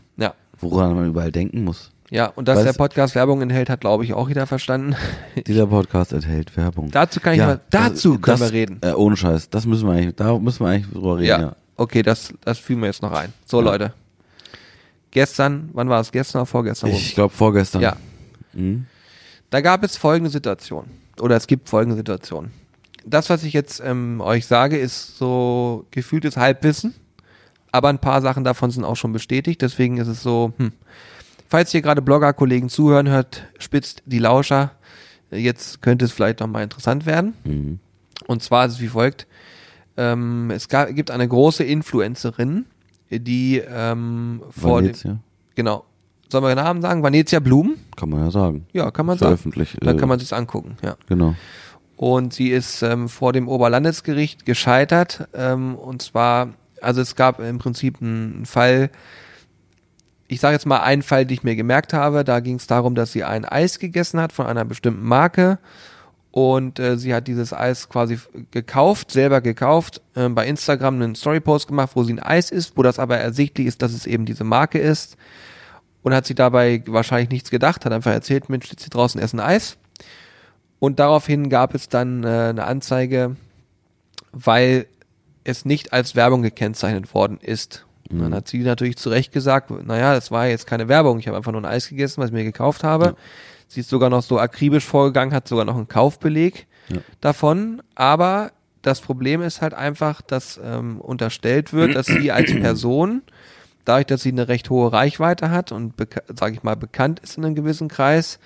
[0.59, 1.91] Woran man überall denken muss.
[2.11, 4.95] Ja, und dass Weiß- der Podcast Werbung enthält, hat glaube ich auch jeder verstanden.
[5.47, 6.91] Dieser Podcast enthält Werbung.
[6.91, 8.77] dazu kann ich Ja, mal, dazu das- können das, wir reden.
[8.81, 9.49] Äh, ohne Scheiß.
[9.49, 11.39] Das müssen wir eigentlich, da müssen wir eigentlich drüber reden, Ja.
[11.41, 11.55] ja.
[11.77, 13.33] Okay, das, das fügen wir jetzt noch ein.
[13.45, 13.65] So, Ja.
[13.71, 13.93] Leute.
[15.11, 16.11] Gestern, wann war es?
[16.11, 16.89] Gestern oder vorgestern?
[16.91, 17.81] Ich glaube vorgestern.
[17.81, 17.95] ja.
[18.53, 18.85] Mhm.
[19.49, 20.85] Da gab es folgende Situation.
[21.21, 22.51] Oder es gibt folgende Situation.
[23.05, 26.93] Das, was ich jetzt ähm, euch sage, ist so gefühltes Halbwissen.
[27.75, 29.61] Aber ein paar Sachen davon sind auch schon bestätigt.
[29.61, 30.71] Deswegen ist es so, hm.
[31.49, 34.71] Falls hier gerade Blogger-Kollegen zuhören, hört, spitzt die Lauscher.
[35.29, 37.33] Jetzt könnte es vielleicht noch mal interessant werden.
[37.43, 37.79] Mhm.
[38.27, 39.27] Und zwar ist es wie folgt.
[39.97, 42.65] Ähm, es ga- gibt eine große Influencerin,
[43.11, 45.17] die ähm, vor dem, Venezia,
[45.53, 45.83] genau,
[46.29, 47.03] sollen wir den Namen sagen?
[47.03, 47.75] Vanezia Blum?
[47.97, 48.65] kann man ja sagen.
[48.73, 49.29] Ja, kann man sagen.
[49.37, 49.77] Veröffentlicht.
[49.81, 50.95] Dann äh, kann man sich's angucken, ja.
[51.07, 51.35] Genau.
[51.97, 55.27] Und sie ist ähm, vor dem Oberlandesgericht gescheitert.
[55.33, 56.49] Ähm, und zwar,
[56.85, 58.89] also es gab im Prinzip einen Fall,
[60.27, 62.23] ich sage jetzt mal einen Fall, den ich mir gemerkt habe.
[62.23, 65.59] Da ging es darum, dass sie ein Eis gegessen hat von einer bestimmten Marke.
[66.31, 68.19] Und äh, sie hat dieses Eis quasi
[68.51, 72.83] gekauft, selber gekauft, äh, bei Instagram einen Storypost gemacht, wo sie ein Eis isst, wo
[72.83, 75.15] das aber ersichtlich ist, dass es eben diese Marke ist.
[76.03, 79.39] Und hat sie dabei wahrscheinlich nichts gedacht, hat einfach erzählt, Mensch, steht sie draußen essen
[79.39, 79.77] Eis.
[80.79, 83.37] Und daraufhin gab es dann äh, eine Anzeige,
[84.33, 84.87] weil
[85.45, 87.85] es nicht als Werbung gekennzeichnet worden ist.
[88.09, 91.27] Und dann hat sie natürlich zu Recht gesagt, naja, das war jetzt keine Werbung, ich
[91.27, 93.15] habe einfach nur ein Eis gegessen, was ich mir gekauft habe.
[93.67, 96.97] Sie ist sogar noch so akribisch vorgegangen, hat sogar noch einen Kaufbeleg Ja.
[97.21, 97.81] davon.
[97.95, 98.51] Aber
[98.83, 103.23] das Problem ist halt einfach, dass ähm, unterstellt wird, dass sie als Person,
[103.85, 105.93] dadurch, dass sie eine recht hohe Reichweite hat und,
[106.35, 108.37] sage ich mal, bekannt ist in einem gewissen Kreis,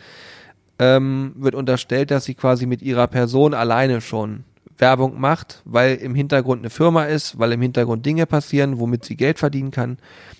[0.79, 4.45] ähm, wird unterstellt, dass sie quasi mit ihrer Person alleine schon
[4.79, 9.15] Werbung macht, weil im Hintergrund eine Firma ist, weil im Hintergrund Dinge passieren, womit sie
[9.15, 9.97] Geld verdienen kann.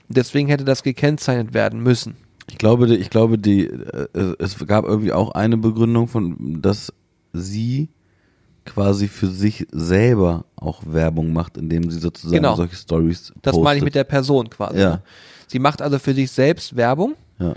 [0.08, 2.15] Deswegen hätte das gekennzeichnet werden müssen.
[2.49, 6.91] Ich glaube, ich glaube, die, äh, es gab irgendwie auch eine Begründung von, dass
[7.34, 7.89] sie
[8.65, 12.56] quasi für sich selber auch Werbung macht, indem sie sozusagen Genau.
[12.56, 14.80] solche Stories Das meine ich mit der Person quasi.
[14.80, 14.89] Ja.
[14.89, 15.02] Ne?
[15.47, 17.54] Sie macht also für sich selbst Werbung, Ja.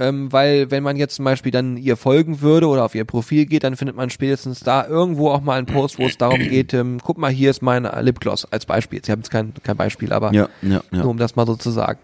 [0.00, 3.44] Ähm, weil wenn man jetzt zum Beispiel dann ihr folgen würde oder auf ihr Profil
[3.44, 6.72] geht, dann findet man spätestens da irgendwo auch mal einen Post, wo es darum geht,
[6.72, 9.04] ähm, guck mal, hier ist mein Lipgloss als Beispiel.
[9.04, 10.98] Sie haben jetzt kein, kein Beispiel, aber Ja, ja, ja.
[11.02, 12.00] nur um das mal so zu sagen.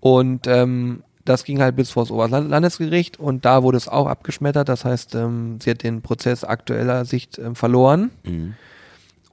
[0.00, 4.70] Und ähm, das ging halt bis vor das Oberlandesgericht und da wurde es auch abgeschmettert.
[4.70, 8.10] Das heißt, ähm, sie hat den Prozess aktueller Sicht ähm, verloren.
[8.24, 8.54] Mhm.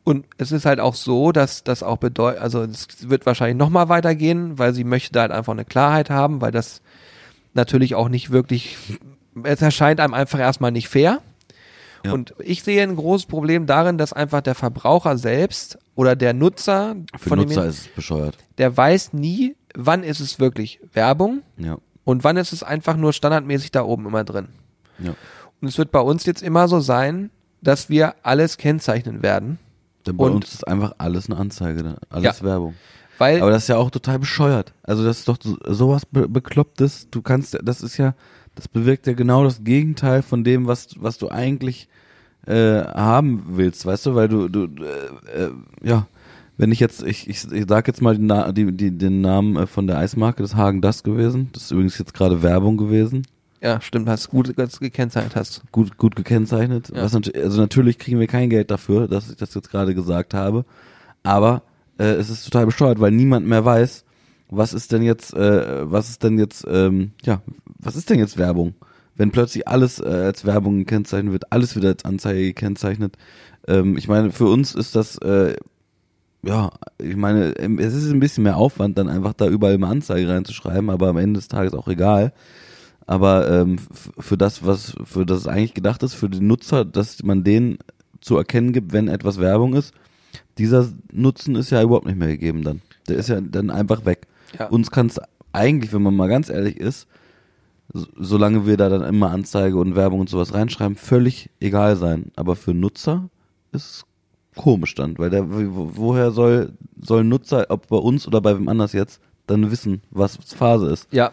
[0.04, 3.89] Und es ist halt auch so, dass das auch bedeutet, also es wird wahrscheinlich nochmal
[3.89, 6.82] weitergehen, weil sie möchte da halt einfach eine Klarheit haben, weil das
[7.58, 8.78] natürlich auch nicht wirklich,
[9.43, 11.22] es erscheint einem einfach erstmal nicht fair.
[12.06, 12.13] Ja.
[12.13, 16.96] Und ich sehe ein großes Problem darin, dass einfach der Verbraucher selbst oder der Nutzer
[17.17, 18.38] Für von Nutzer dem, ist es bescheuert.
[18.60, 21.78] der weiß nie, wann ist es wirklich Werbung Ja.
[22.06, 24.48] und wann ist es einfach nur standardmäßig da oben immer drin.
[25.00, 25.15] ja.
[25.60, 27.32] Und es wird bei uns jetzt immer so sein,
[27.63, 29.58] dass wir alles kennzeichnen werden,
[30.06, 32.46] Denn bei Und- uns ist einfach alles eine Anzeige, alles Ja.
[32.46, 32.76] Werbung.
[33.17, 34.73] Weil Aber das ist ja auch total bescheuert.
[34.84, 37.08] Also das ist doch so- sowas be beklopptes.
[37.12, 38.13] Du kannst, das ist ja,
[38.56, 41.88] das bewirkt ja genau das Gegenteil von dem, was was du eigentlich
[42.45, 45.51] äh, haben willst, weißt du, weil du du äh, äh,
[45.84, 46.08] ja,
[46.60, 49.58] wenn ich jetzt, ich, ich, ich sag jetzt mal den, Na die, die, den Namen
[49.58, 51.49] äh, von der Eismarke, das Hagen das gewesen.
[51.53, 53.23] Das ist übrigens jetzt gerade Werbung gewesen.
[53.62, 55.62] ja, stimmt, hast gut du gekennzeichnet hast.
[55.71, 56.89] gut, gut gekennzeichnet.
[56.95, 57.03] Ja.
[57.03, 60.65] Was also natürlich kriegen wir kein Geld dafür, dass ich das jetzt gerade gesagt habe.
[61.23, 61.62] Aber
[61.97, 64.05] äh, es ist total besteuert, weil niemand mehr weiß,
[64.49, 67.41] was ist denn jetzt, äh, was ist denn jetzt, ähm, ja,
[67.79, 68.75] was ist denn jetzt Werbung?
[69.15, 73.17] Wenn plötzlich alles äh, als Werbung gekennzeichnet wird, alles wieder als Anzeige gekennzeichnet.
[73.67, 75.56] Ähm, ich meine, für uns ist das, äh,
[76.43, 79.87] ja, ich meine, ähm, es ist ein bisschen mehr Aufwand, dann einfach da überall eine
[79.87, 82.31] Anzeige reinzuschreiben, aber am Ende des Tages auch egal.
[83.06, 83.77] Aber ähm,
[84.19, 87.79] für das, was für das eigentlich gedacht ist, für den Nutzer, dass man denen
[88.21, 89.93] zu erkennen gibt, wenn etwas Werbung ist,
[90.58, 92.81] dieser Nutzen ist ja überhaupt nicht mehr gegeben dann.
[93.08, 94.27] Der ist ja dann einfach weg.
[94.58, 94.67] Ja.
[94.67, 95.19] Uns kann es
[95.53, 97.08] eigentlich, wenn man mal ganz ehrlich ist,
[97.93, 102.31] so- solange wir da dann immer Anzeige und Werbung und sowas reinschreiben, völlig egal sein.
[102.35, 103.29] Aber für Nutzer
[103.71, 104.05] ist es
[104.55, 108.67] komisch dann, weil der, wo- woher soll, soll Nutzer, ob bei uns oder bei wem
[108.67, 111.08] anders jetzt, dann wissen, was Phase ist.
[111.13, 111.31] Ja.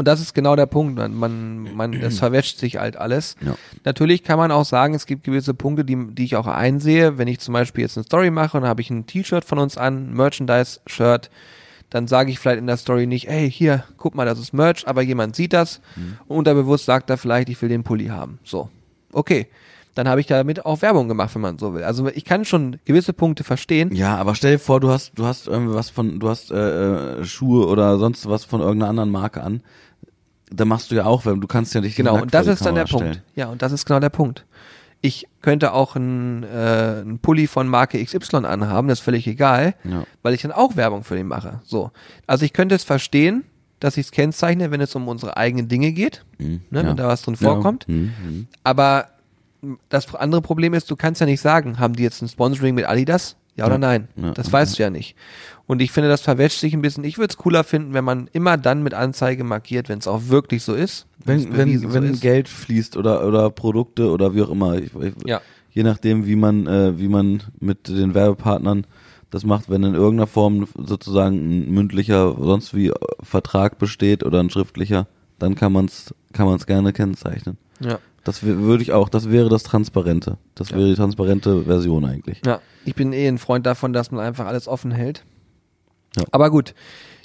[0.00, 0.96] Und das ist genau der Punkt.
[0.96, 3.36] Man, man, man es verwäscht sich halt alles.
[3.44, 3.54] Ja.
[3.84, 7.18] Natürlich kann man auch sagen, es gibt gewisse Punkte, die, die ich auch einsehe.
[7.18, 9.58] Wenn ich zum Beispiel jetzt eine Story mache und dann habe ich ein T-Shirt von
[9.58, 11.28] uns an, ein Merchandise-Shirt,
[11.90, 14.88] dann sage ich vielleicht in der Story nicht, ey, hier, guck mal, das ist Merch,
[14.88, 15.82] aber jemand sieht das
[16.28, 18.38] und unterbewusst sagt er vielleicht, ich will den Pulli haben.
[18.42, 18.70] So.
[19.12, 19.48] Okay.
[19.94, 21.82] Dann habe ich damit auch Werbung gemacht, wenn man so will.
[21.82, 23.94] Also ich kann schon gewisse Punkte verstehen.
[23.94, 27.18] Ja, aber stell dir vor, du hast, du hast irgendwie was von, du hast äh,
[27.18, 29.62] äh, Schuhe oder sonst was von irgendeiner anderen Marke an.
[30.52, 31.40] Da machst du ja auch, Werbung.
[31.40, 33.14] du kannst ja nicht Genau, und das ist dann der Kamera Punkt.
[33.16, 33.26] stellen.
[33.36, 34.44] Ja, und das ist genau der Punkt.
[35.00, 36.46] Ich könnte auch einen, äh,
[37.00, 40.04] einen Pulli von Marke XY anhaben, das ist völlig egal, Ja.
[40.22, 41.60] weil ich dann auch Werbung für den mache.
[41.64, 41.90] So.
[42.26, 43.44] Also ich könnte es verstehen,
[43.78, 46.88] dass ich es kennzeichne, wenn es um unsere eigenen Dinge geht, Mhm, ne, ja.
[46.88, 47.48] wenn da was drin Ja.
[47.48, 47.88] vorkommt.
[47.88, 48.46] Mhm, mhm.
[48.62, 49.06] Aber
[49.88, 52.86] das andere Problem ist, du kannst ja nicht sagen, haben die jetzt ein Sponsoring mit
[52.86, 53.36] Adidas?
[53.60, 53.78] Ja oder Ja.
[53.78, 54.08] nein?
[54.16, 54.32] Ja.
[54.32, 55.16] Das weißt du ja nicht.
[55.66, 57.04] Und ich finde, das verwäscht sich ein bisschen.
[57.04, 60.22] Ich würde es cooler finden, wenn man immer dann mit Anzeige markiert, wenn es auch
[60.28, 61.06] wirklich so ist.
[61.24, 62.20] Wenn, wenn, so wenn ist.
[62.20, 64.76] Geld fließt oder, oder Produkte oder wie auch immer.
[64.76, 65.40] Ich, ich, Ja.
[65.72, 68.86] Je nachdem, wie man, äh, wie man mit den Werbepartnern
[69.30, 74.40] das macht, wenn in irgendeiner Form sozusagen ein mündlicher, sonst wie äh, Vertrag besteht oder
[74.40, 75.06] ein schriftlicher,
[75.38, 77.56] dann kann man es kann man's gerne kennzeichnen.
[77.80, 77.98] Ja.
[78.24, 80.36] Das würde ich auch, das wäre das Transparente.
[80.54, 82.42] Das wäre die transparente Version eigentlich.
[82.44, 85.24] Ja, ich bin eh ein Freund davon, dass man einfach alles offen hält.
[86.16, 86.24] Ja.
[86.30, 86.74] Aber gut,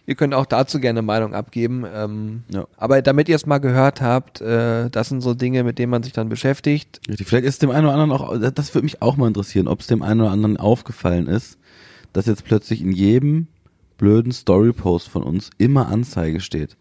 [0.05, 1.85] ihr könnt auch dazu gerne Meinung abgeben.
[1.91, 2.67] Ähm, Ja.
[2.77, 6.03] Aber damit ihr es mal gehört habt, äh, das sind so Dinge, mit denen man
[6.03, 7.01] sich dann beschäftigt.
[7.09, 7.27] Richtig.
[7.27, 9.87] Vielleicht ist dem einen oder anderen auch, das würde mich auch mal interessieren, ob es
[9.87, 11.57] dem einen oder anderen aufgefallen ist,
[12.13, 13.47] dass jetzt plötzlich in jedem
[13.97, 16.77] blöden Story-Post von uns immer Anzeige steht.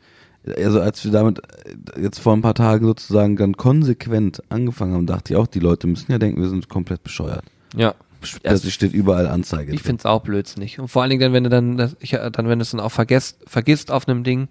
[0.56, 5.06] Also als wir damit äh, jetzt vor ein paar Tagen sozusagen dann konsequent angefangen haben,
[5.06, 7.44] dachte ich auch, die Leute müssen ja denken, wir sind komplett bescheuert.
[7.76, 7.94] Ja.
[8.42, 9.72] Plötzlich steht überall Anzeige.
[9.72, 9.86] Ich drin.
[9.86, 10.78] finde es auch blödsinnig.
[10.78, 12.80] Und vor allen Dingen dann, wenn du dann, das, ich, dann wenn du es dann
[12.80, 14.48] auch vergesst, vergisst auf einem Ding,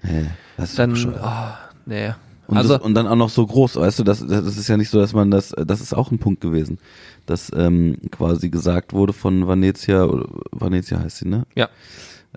[0.58, 2.14] ist dann, oh, nee.
[2.46, 4.78] Und, also, das, und dann auch noch so groß, weißt du, das, das ist ja
[4.78, 6.78] nicht so, dass man das, das ist auch ein Punkt gewesen,
[7.26, 11.46] dass ähm, quasi gesagt wurde von Vanezia, oder Vanezia heißt sie, ne?
[11.56, 11.70] ja,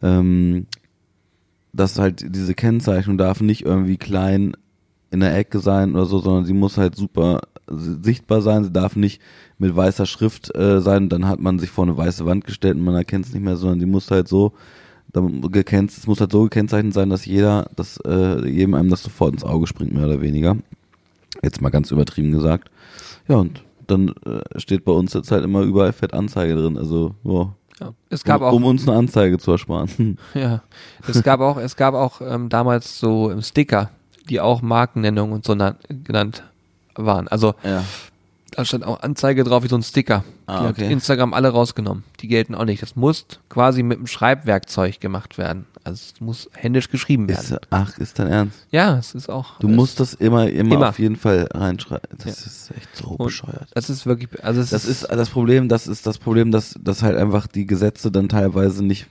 [0.03, 0.67] Ähm,
[1.77, 4.57] dass halt diese Kennzeichnung darf nicht irgendwie klein
[5.11, 8.97] in der Ecke sein oder so, sondern sie muss halt super sichtbar sein, sie darf
[8.97, 9.21] nicht
[9.59, 12.85] mit weißer Schrift äh, sein, dann hat man sich vor eine weiße Wand gestellt und
[12.85, 14.53] man erkennt es nicht mehr, sondern die muss halt so
[15.13, 19.33] gekennt, es muss halt so gekennzeichnet sein, dass jeder, dass äh, jedem einem das sofort
[19.33, 20.59] ins Auge springt, mehr oder weniger.
[21.43, 22.71] Jetzt mal ganz übertrieben gesagt.
[23.29, 26.77] Ja, und dann äh, steht bei uns jetzt halt immer überall fett Anzeige drin.
[26.77, 27.93] Also, ja, ja.
[28.11, 30.19] Es gab um, auch, um uns eine Anzeige zu ersparen.
[30.35, 30.63] ja,
[31.07, 33.91] es gab auch, es gab auch ähm, damals so Sticker,
[34.29, 36.43] die auch Markennennungen und so nan- genannt
[36.95, 37.29] waren.
[37.29, 37.85] Also ja.
[38.57, 40.25] Da stand auch Anzeige drauf wie so ein Sticker.
[40.47, 40.85] Ah, die okay.
[40.87, 42.05] hat Instagram alle rausgenommen.
[42.21, 42.81] Die gelten auch nicht.
[42.81, 45.67] Das muss quasi mit einem Schreibwerkzeug gemacht werden.
[45.85, 47.57] Also es muss händisch geschrieben werden.
[47.57, 48.67] Ist, ach, ist dein Ernst?
[48.71, 49.59] ja, es ist auch.
[49.61, 50.89] Du musst das immer, immer, Immer.
[50.89, 52.09] auf jeden Fall reinschreiben.
[52.19, 52.31] Das Ja.
[52.47, 53.69] ist echt so und bescheuert.
[53.75, 57.03] Das ist wirklich, also es Das ist das Problem, das ist das Problem, dass, dass
[57.03, 59.07] halt einfach die Gesetze dann teilweise nicht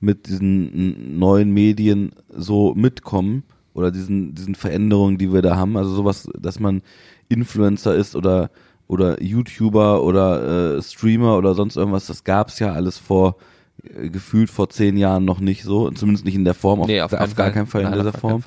[0.00, 5.76] mit diesen neuen Medien so mitkommen oder diesen, diesen Veränderungen, die wir da haben.
[5.78, 6.82] Also sowas, dass man
[7.28, 8.50] Influencer ist oder,
[8.92, 13.36] oder YouTuber oder äh, Streamer oder sonst irgendwas, das gab's ja alles vor
[13.82, 17.00] äh, gefühlt vor zehn Jahren noch nicht so, zumindest nicht in der Form, auf, nee,
[17.00, 18.44] auf, auf keinen gar keinen Fall in Nein, dieser Form.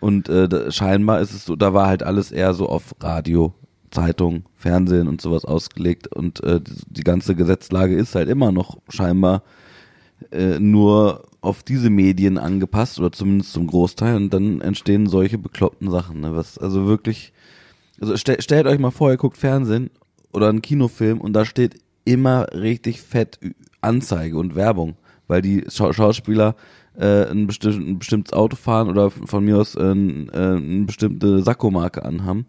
[0.00, 3.52] Und äh, da, scheinbar ist es so, da war halt alles eher so auf Radio,
[3.90, 6.08] Zeitung, Fernsehen und sowas ausgelegt.
[6.08, 9.42] Und äh, die, die ganze Gesetzlage ist halt immer noch scheinbar
[10.32, 14.16] äh, nur auf diese Medien angepasst oder zumindest zum Großteil.
[14.16, 16.20] Und dann entstehen solche bekloppten Sachen.
[16.20, 16.34] Ne?
[16.34, 17.32] Was also wirklich,
[18.00, 19.90] also stell, stellt euch mal vor, ihr guckt Fernsehen
[20.32, 23.38] oder einen Kinofilm und da steht immer richtig fett
[23.80, 26.54] Anzeige und Werbung, weil die Schau Schauspieler
[26.98, 30.84] äh, ein, bestimm ein bestimmtes Auto fahren oder von mir aus äh, ein, äh, eine
[30.86, 32.46] bestimmte Sakkomarke anhaben.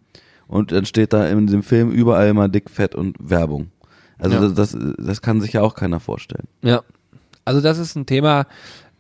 [0.48, 3.72] Und dann steht da in dem Film überall immer dick, fett und Werbung.
[4.20, 4.42] Also Ja.
[4.50, 6.48] das, das, das kann sich ja auch keiner vorstellen.
[6.62, 6.84] Ja.
[7.46, 8.46] Also das ist ein Thema,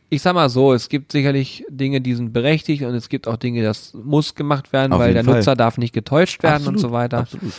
[0.09, 3.37] ich sag mal so, es gibt sicherlich Dinge, die sind berechtigt und es gibt auch
[3.37, 5.35] Dinge, das muss gemacht werden, Auf weil der Fall.
[5.35, 7.19] Nutzer darf nicht getäuscht werden Absolut, und so weiter.
[7.19, 7.53] Absolut.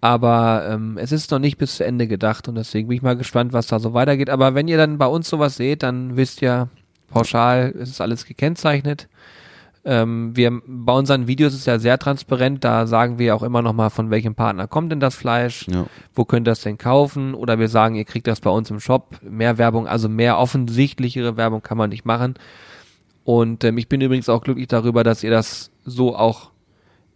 [0.00, 3.16] Aber ähm, es ist noch nicht bis zu Ende gedacht und deswegen bin ich mal
[3.16, 4.30] gespannt, was da so weitergeht.
[4.30, 6.68] Aber wenn ihr dann bei uns sowas seht, dann wisst ihr,
[7.10, 9.08] pauschal ist es alles gekennzeichnet.
[9.90, 13.72] Ähm, wir bei unseren Videos ist ja sehr transparent, da sagen wir auch immer noch
[13.72, 15.86] mal, von welchem Partner kommt denn das Fleisch, Ja.
[16.14, 18.80] wo könnt ihr das denn kaufen oder wir sagen, ihr kriegt das bei uns im
[18.80, 22.34] Shop, mehr Werbung, also mehr offensichtlichere Werbung kann man nicht machen.
[23.24, 26.50] Und ähm, ich bin übrigens auch glücklich darüber, dass ihr das so auch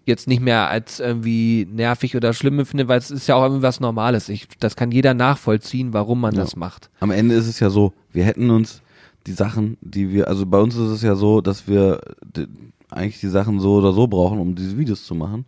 [0.07, 3.63] jetzt nicht mehr als irgendwie nervig oder schlimm empfinde, weil es ist ja auch irgendwie
[3.63, 4.31] was Normales.
[4.31, 6.41] Ich, das kann jeder nachvollziehen, warum man Ja.
[6.41, 6.89] das macht.
[7.01, 8.81] Am Ende ist es ja so, wir hätten uns
[9.27, 12.01] die Sachen, die wir, also bei uns ist es ja so, dass wir
[12.91, 15.45] eigentlich die Sachen so oder so brauchen, um diese Videos zu machen.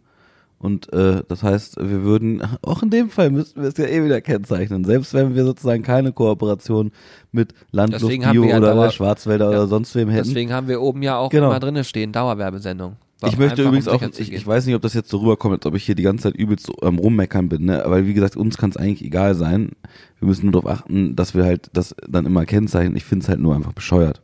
[0.59, 4.03] Und äh, das heißt, wir würden, auch in dem Fall müssten wir es ja eh
[4.05, 6.91] wieder kennzeichnen, selbst wenn wir sozusagen keine Kooperation
[7.33, 9.59] mit Landluft, Bio ja oder Dauer- Schwarzwälder Ja.
[9.59, 10.29] oder sonst wem hätten.
[10.29, 11.49] Deswegen haben wir oben ja auch Genau.
[11.51, 12.97] immer drinne stehen, Dauerwerbesendung.
[13.27, 15.55] Ich möchte Einfach, um übrigens auch, ich, ich weiß nicht, ob das jetzt so rüberkommt,
[15.55, 17.85] als ob ich hier die ganze Zeit übelst am Rummeckern bin, ne?
[17.85, 19.73] Aber wie gesagt, uns kann es eigentlich egal sein.
[20.21, 22.97] Wir müssen nur darauf achten, dass wir halt das dann immer kennzeichnen.
[22.97, 24.21] Ich finde es halt nur einfach bescheuert.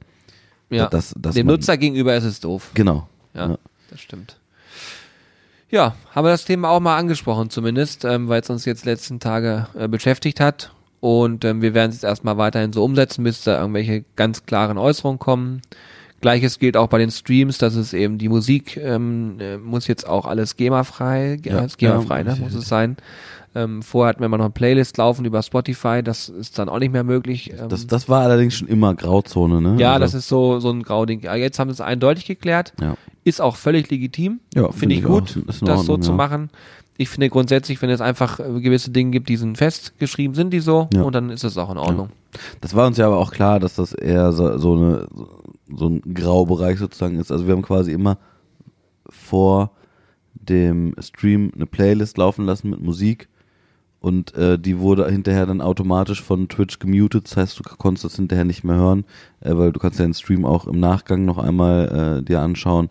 [0.71, 0.89] ja.
[0.89, 2.71] dass- dass Dem man- Nutzer gegenüber ist es doof.
[2.75, 3.09] Genau.
[3.35, 3.59] Ja,
[3.91, 4.37] das stimmt.
[5.71, 9.21] Ja, haben wir das Thema auch mal angesprochen zumindest, ähm, weil es uns jetzt letzten
[9.21, 10.73] Tage äh, beschäftigt hat.
[11.01, 14.79] Und ähm, wir werden es jetzt erstmal weiterhin so umsetzen, bis da irgendwelche ganz klaren
[14.79, 15.63] Äußerungen kommen.
[16.21, 20.07] Gleiches gilt auch bei den Streams, dass es eben die Musik ähm, äh, muss jetzt
[20.09, 22.97] auch alles GEMA-frei, ja, Ja, GEMA-frei, ja, ne, muss es sein.
[23.53, 26.79] Ähm, vorher hatten wir immer noch eine Playlist laufen über Spotify, das ist dann auch
[26.79, 27.51] nicht mehr möglich.
[27.59, 29.77] Ähm, Das, das war allerdings schon immer Grauzone, ne?
[29.81, 31.23] ja, Also, das ist so, so ein Grauding.
[31.23, 32.75] Ja, jetzt haben sie es eindeutig geklärt.
[32.81, 32.95] Ja.
[33.25, 34.39] Ist auch völlig legitim.
[34.55, 36.17] Ja, finde finde ich ich gut, in das so Ordnung, zu ja.
[36.17, 36.51] machen.
[36.97, 40.61] Ich finde grundsätzlich, wenn es einfach äh, gewisse Dinge gibt, die sind festgeschrieben, sind die
[40.61, 41.03] so Ja.
[41.03, 42.11] und dann ist es auch in Ordnung.
[42.61, 45.09] Das war uns ja aber auch klar, dass das eher so, so, eine,
[45.77, 47.33] so ein Graubereich sozusagen ist.
[47.33, 48.19] Also wir haben quasi immer
[49.09, 49.73] vor
[50.35, 53.29] dem Stream eine Playlist laufen lassen mit Musik
[54.01, 57.27] und äh, die wurde hinterher dann automatisch von Twitch gemutet.
[57.27, 59.05] Das heißt, du konntest das hinterher nicht mehr hören,
[59.41, 62.89] äh, weil du kannst ja den Stream auch im Nachgang noch einmal äh, dir anschauen.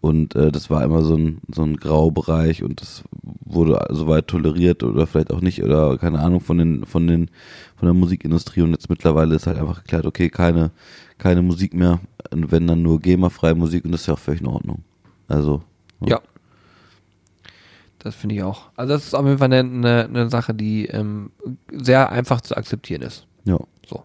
[0.00, 3.02] Und äh, das war immer so ein, so ein Graubereich und das
[3.44, 7.30] wurde soweit toleriert oder vielleicht auch nicht oder keine Ahnung von den, von den,
[7.76, 10.70] von der Musikindustrie und jetzt mittlerweile ist halt einfach geklärt, okay, keine,
[11.18, 12.00] keine Musik mehr,
[12.30, 14.82] und wenn dann nur GEMA-freie Musik und das ist ja auch völlig in Ordnung.
[15.28, 15.62] Also,
[16.04, 16.20] Ja.
[17.98, 18.70] Das finde ich auch.
[18.76, 21.30] Also das ist auf jeden Fall eine, eine, eine Sache, die ähm,
[21.72, 23.26] sehr einfach zu akzeptieren ist.
[23.44, 23.58] ja.
[23.88, 24.02] So.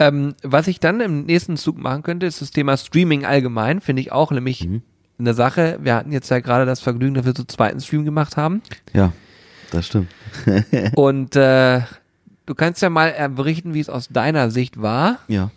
[0.00, 4.02] Ähm, was ich dann im nächsten Zug machen könnte, ist das Thema Streaming allgemein, finde
[4.02, 4.82] ich auch nämlich Mhm.
[5.18, 5.78] eine Sache.
[5.82, 8.62] Wir hatten jetzt ja gerade das Vergnügen, dass wir so zweiten Stream gemacht haben.
[8.92, 9.12] Ja,
[9.72, 10.08] das stimmt.
[10.94, 11.80] Und äh,
[12.46, 15.50] du kannst ja mal äh, berichten, wie es aus deiner Sicht war, Ja.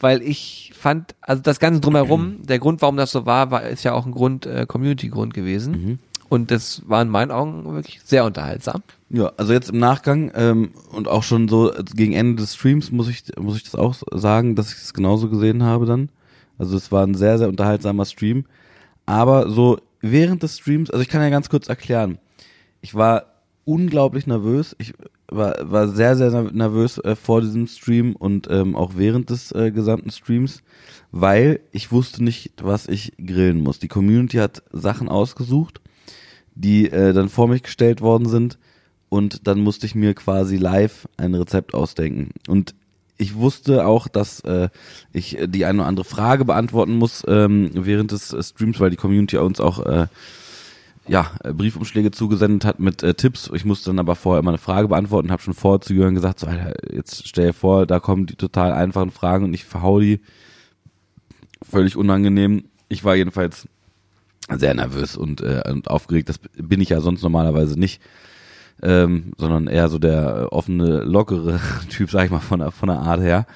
[0.00, 3.84] Weil ich fand, also das Ganze drumherum, der Grund, warum das so war, war ist
[3.84, 5.72] ja auch ein Grund, äh, Community-Grund gewesen.
[5.72, 5.98] Mhm.
[6.28, 8.82] Und das war in meinen Augen wirklich sehr unterhaltsam.
[9.08, 13.08] Ja, also jetzt im Nachgang ähm, und auch schon so gegen Ende des Streams muss
[13.08, 16.10] ich muss ich das auch sagen, dass ich es genauso gesehen habe dann.
[16.58, 18.44] Also es war ein sehr sehr unterhaltsamer Stream,
[19.06, 22.18] aber so während des Streams, also ich kann ja ganz kurz erklären.
[22.82, 23.24] Ich war
[23.64, 24.76] unglaublich nervös.
[24.78, 24.92] Ich
[25.30, 29.70] war war sehr sehr nervös äh, vor diesem Stream und ähm, auch während des äh,
[29.70, 30.62] gesamten Streams,
[31.12, 33.78] weil ich wusste nicht, was ich grillen muss.
[33.78, 35.80] Die Community hat Sachen ausgesucht
[36.58, 38.58] die äh, dann vor mich gestellt worden sind
[39.08, 42.30] und dann musste ich mir quasi live ein Rezept ausdenken.
[42.48, 42.74] Und
[43.16, 44.68] ich wusste auch, dass äh,
[45.12, 48.96] ich die eine oder andere Frage beantworten muss ähm, während des äh, Streams, weil die
[48.96, 50.06] Community uns auch äh,
[51.08, 53.50] ja, äh, Briefumschläge zugesendet hat mit äh, Tipps.
[53.54, 56.40] Ich musste dann aber vorher immer eine Frage beantworten, habe schon vorher zu Jürgen gesagt,
[56.40, 60.00] so, Alter, jetzt stell dir vor, da kommen die total einfachen Fragen und ich verhau
[60.00, 60.20] die.
[61.68, 62.66] Völlig unangenehm.
[62.88, 63.66] Ich war jedenfalls
[64.56, 66.28] sehr nervös und, äh, und aufgeregt.
[66.28, 68.00] Das bin ich ja sonst normalerweise nicht,
[68.82, 72.88] ähm, sondern eher so der äh, offene, lockere Typ, sag ich mal, von der, von
[72.88, 73.46] der Art her.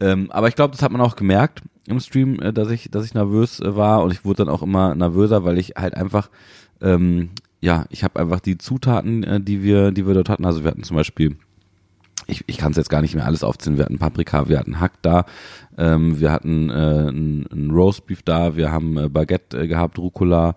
[0.00, 3.04] Ähm, aber ich glaube, das hat man auch gemerkt im Stream, äh, dass ich, dass
[3.04, 6.30] ich nervös äh, war und ich wurde dann auch immer nervöser, weil ich halt einfach,
[6.82, 7.30] ähm,
[7.60, 10.44] ja, ich habe einfach die Zutaten, äh, die wir, die wir dort hatten.
[10.44, 11.36] Also wir hatten zum Beispiel
[12.26, 13.76] ich, ich kann es jetzt gar nicht mehr alles aufzählen.
[13.76, 15.24] Wir hatten Paprika, wir hatten Hack da,
[15.76, 20.54] ähm, wir hatten äh, ein, ein Roastbeef da, wir haben äh, Baguette äh, gehabt, Rucola,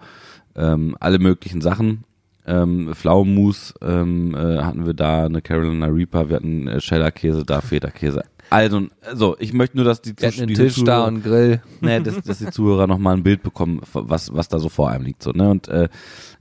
[0.56, 2.04] ähm, alle möglichen Sachen.
[2.48, 7.62] Ähm, Pflaumenmus ähm, äh, hatten wir da, eine Carolina Reaper, wir hatten äh, Cheddar-Käse da,
[7.62, 8.24] Feta-Käse.
[8.50, 11.24] Also, also, ich möchte nur, dass die, hatten einen die Tisch da Zuhörer- und einen
[11.24, 11.62] Grill.
[11.82, 14.90] nee, dass, dass die Zuhörer noch mal ein Bild bekommen, was was da so vor
[14.90, 15.90] einem liegt so ne und äh,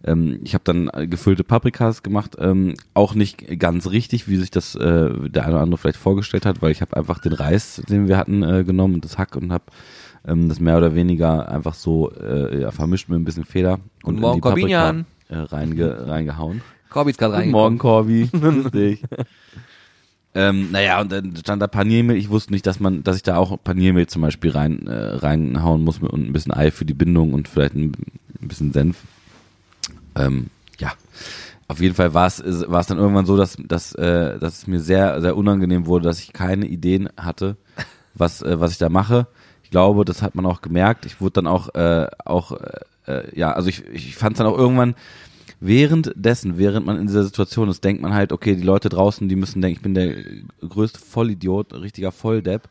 [0.05, 4.51] ähm, ich habe dann äh, gefüllte Paprikas gemacht, ähm, auch nicht ganz richtig, wie sich
[4.51, 7.83] das äh, der eine oder andere vielleicht vorgestellt hat, weil ich habe einfach den Reis,
[7.89, 9.65] den wir hatten, äh, genommen und das Hack und habe
[10.27, 14.17] ähm, das mehr oder weniger einfach so äh, ja, vermischt mit ein bisschen Feder und
[14.17, 15.07] Guten Morgen, in die Paprika Corbinian.
[15.29, 16.61] äh, reinge, reingehauen.
[16.91, 17.63] Corby ist gerade reingekommen.
[17.63, 18.29] Morgen, Corby.
[18.33, 19.03] Grüß dich.
[20.37, 22.17] Ähm, naja, und dann stand da Paniermehl.
[22.17, 25.85] Ich wusste nicht, dass man, dass ich da auch Paniermehl zum Beispiel rein, äh, reinhauen
[25.85, 27.93] muss und ein bisschen Ei für die Bindung und vielleicht ein,
[28.43, 28.99] ein bisschen Senf.
[30.17, 30.93] Ähm, ja,
[31.69, 34.67] auf jeden Fall war es war es dann irgendwann so, dass, dass, äh, dass es
[34.67, 37.57] mir sehr sehr unangenehm wurde, dass ich keine Ideen hatte,
[38.15, 39.29] was äh, was ich da mache.
[39.63, 41.07] Ich glaube, das hat man auch gemerkt.
[41.07, 44.47] Ich wurde dann auch äh, auch äh, äh, ja, also ich, ich fand es dann
[44.47, 44.95] auch irgendwann
[45.67, 49.37] währenddessen, während man in dieser Situation ist, denkt man halt, okay, die Leute draußen, die
[49.37, 50.15] müssen denken, ich bin der
[50.69, 52.69] größte Vollidiot, richtiger Volldepp.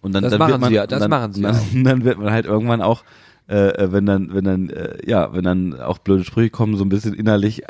[0.00, 1.62] Und dann, Das dann machen wird man, sie ja, das dann, machen sie dann, auch.
[1.72, 3.04] dann wird man halt irgendwann auch,
[3.48, 6.84] äh, äh, wenn dann, wenn dann, äh, ja, wenn dann auch blöde Sprüche kommen, so
[6.84, 7.62] ein bisschen innerlich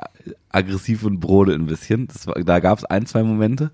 [0.50, 2.08] aggressiv und brodel ein bisschen.
[2.24, 3.70] War, da gab es ein, zwei Momente.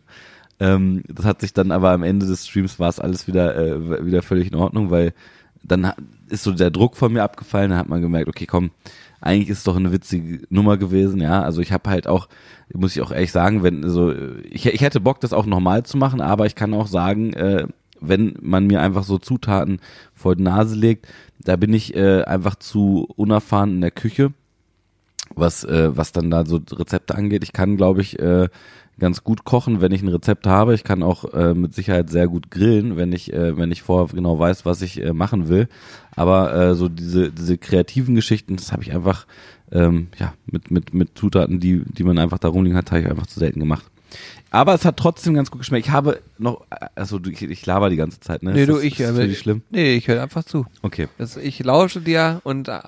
[0.58, 4.04] Ähm, das hat sich dann aber am Ende des Streams war es alles wieder, äh,
[4.04, 5.14] wieder völlig in Ordnung, weil
[5.62, 5.92] dann
[6.28, 8.70] ist so der Druck von mir abgefallen, dann hat man gemerkt, okay, komm,
[9.20, 11.42] eigentlich ist es doch eine witzige Nummer gewesen, ja.
[11.42, 12.28] Also ich habe halt auch,
[12.72, 14.12] muss ich auch ehrlich sagen, wenn so,
[14.50, 17.66] ich, ich hätte Bock, das auch nochmal zu machen, aber ich kann auch sagen, äh,
[18.00, 19.80] wenn man mir einfach so Zutaten
[20.14, 21.06] vor die Nase legt,
[21.38, 24.32] da bin ich äh, einfach zu unerfahren in der Küche,
[25.34, 27.44] was äh, was dann da so Rezepte angeht.
[27.44, 28.48] Ich kann, glaube ich, äh,
[29.00, 30.74] ganz gut kochen, wenn ich ein Rezept habe.
[30.74, 34.14] Ich kann auch äh, mit Sicherheit sehr gut grillen, wenn ich äh, wenn ich vorher
[34.14, 35.68] genau weiß, was ich äh, machen will.
[36.14, 39.26] Aber äh, so diese diese kreativen Geschichten, das habe ich einfach
[39.72, 43.08] ähm, ja mit mit mit Zutaten, die die man einfach da rumliegen hat, habe ich
[43.08, 43.90] einfach zu selten gemacht.
[44.50, 45.86] Aber es hat trotzdem ganz gut geschmeckt.
[45.86, 48.52] Ich habe noch, also ich, ich laber die ganze Zeit, ne?
[48.52, 49.62] Nee, Ist du, das, ich, ist für dich schlimm?
[49.70, 50.66] Nee, ich höre einfach zu.
[50.82, 51.08] Okay.
[51.18, 52.80] Das, ich lausche dir und äh,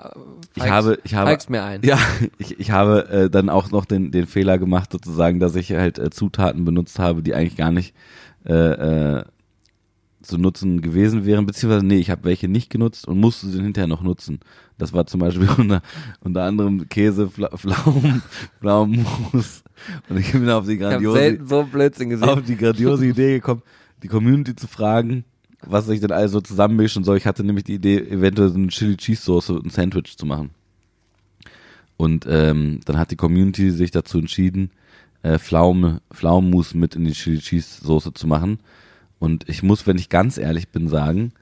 [0.54, 1.82] Ich habe, ich habe, mir ein.
[1.84, 1.98] Ja,
[2.38, 5.98] ich, ich habe äh, dann auch noch den, den Fehler gemacht, sozusagen, dass ich halt
[5.98, 7.94] äh, Zutaten benutzt habe, die eigentlich gar nicht
[8.44, 9.24] äh, äh,
[10.22, 13.88] zu nutzen gewesen wären, beziehungsweise nee, ich habe welche nicht genutzt und musste sie hinterher
[13.88, 14.40] noch nutzen.
[14.78, 15.82] Das war zum Beispiel unter,
[16.20, 18.22] unter anderem Käse, Fla Pflaumen,
[18.60, 19.62] Pflaumenmus.
[20.08, 23.62] Und ich bin auf die grandiose, so auf die grandiose Idee gekommen,
[24.02, 25.24] die Community zu fragen,
[25.64, 27.16] was ich denn also zusammenmischen soll.
[27.16, 30.26] Ich hatte nämlich die Idee, eventuell so eine Chili Cheese Soße und ein Sandwich zu
[30.26, 30.50] machen.
[31.96, 34.70] Und ähm, dann hat die Community sich dazu entschieden,
[35.22, 38.58] äh, Pflaume, Pflaumenmus mit in die Chili Cheese Soße zu machen.
[39.22, 41.32] Und ich muss, wenn ich ganz ehrlich bin, sagen,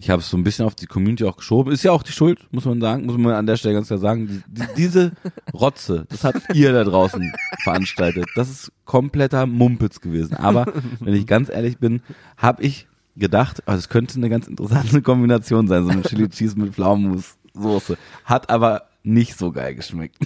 [0.00, 1.72] ich habe es so ein bisschen auf die Community auch geschoben.
[1.72, 4.00] Ist ja auch die Schuld, muss man sagen, muss man an der Stelle ganz klar
[4.00, 4.26] sagen.
[4.26, 5.12] Die, die, diese
[5.54, 8.26] Rotze, das habt ihr da draußen veranstaltet.
[8.34, 10.34] Das ist kompletter Mumpitz gewesen.
[10.34, 12.02] Aber wenn ich ganz ehrlich bin,
[12.36, 16.58] habe ich gedacht, oh, das könnte eine ganz interessante Kombination sein, so eine Chili Cheese
[16.58, 17.96] mit Pflaumenmus-Soße.
[18.24, 20.16] Hat aber nicht so geil geschmeckt.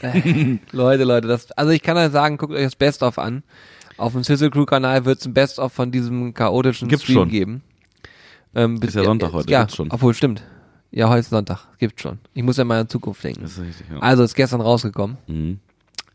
[0.72, 3.42] Leute, Leute, das, also ich kann euch sagen, guckt euch das Best-of an.
[3.96, 7.28] Auf dem Sizzle Crew Kanal wird es ein Best-of von diesem chaotischen Gibt's Stream schon.
[7.28, 7.62] geben.
[8.54, 9.90] Ähm, Ist ja Sonntag heute, Ja, gibt's schon.
[9.90, 10.42] obwohl stimmt.
[10.90, 12.18] Ja, heute ist Sonntag, gibt schon.
[12.34, 13.44] Ich muss ja mal in Zukunft denken.
[13.44, 13.98] Ist richtig, ja.
[13.98, 15.16] Also ist gestern rausgekommen.
[15.26, 15.58] Mhm.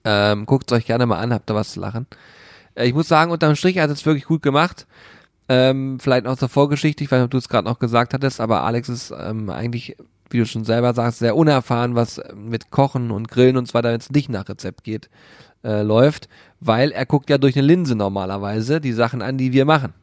[0.06, 2.08] Ähm, Guckt es euch gerne mal an, habt da was zu lachen.
[2.76, 4.88] Äh, ich muss sagen, unterm Strich hat es wirklich gut gemacht.
[5.50, 8.40] Ähm, vielleicht noch zur Vorgeschichte, ich weiß nicht, ob du es gerade noch gesagt hattest,
[8.40, 9.98] aber Alex ist ähm, eigentlich,
[10.30, 13.74] wie du schon selber sagst, sehr unerfahren, was äh, mit Kochen und Grillen und so
[13.74, 15.10] weiter, wenn es nicht nach Rezept geht,
[15.64, 19.66] äh, läuft, weil er guckt ja durch eine Linse normalerweise die Sachen an, die wir
[19.66, 19.94] machen.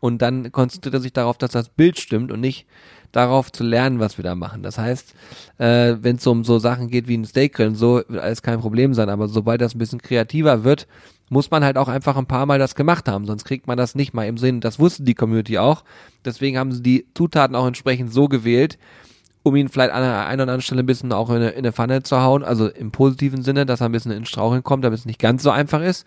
[0.00, 2.66] Und dann konzentriert er sich darauf, dass das Bild stimmt und nicht
[3.12, 4.62] darauf zu lernen, was wir da machen.
[4.62, 5.14] Das heißt,
[5.58, 8.94] äh, wenn es um so Sachen geht wie ein Steakgrillen, so wird alles kein Problem
[8.94, 9.08] sein.
[9.08, 10.86] Aber sobald das ein bisschen kreativer wird,
[11.28, 13.94] muss man halt auch einfach ein paar Mal das gemacht haben, sonst kriegt man das
[13.94, 14.60] nicht mal im Sinn.
[14.60, 15.82] Das wusste die Community auch.
[16.24, 18.78] Deswegen haben sie die Zutaten auch entsprechend so gewählt,
[19.46, 21.58] um ihn vielleicht an der einen oder anderen Stelle ein bisschen auch in eine, in
[21.58, 24.84] eine Pfanne zu hauen, also im positiven Sinne, dass er ein bisschen ins Straucheln kommt,
[24.84, 26.04] damit es nicht ganz so einfach ist.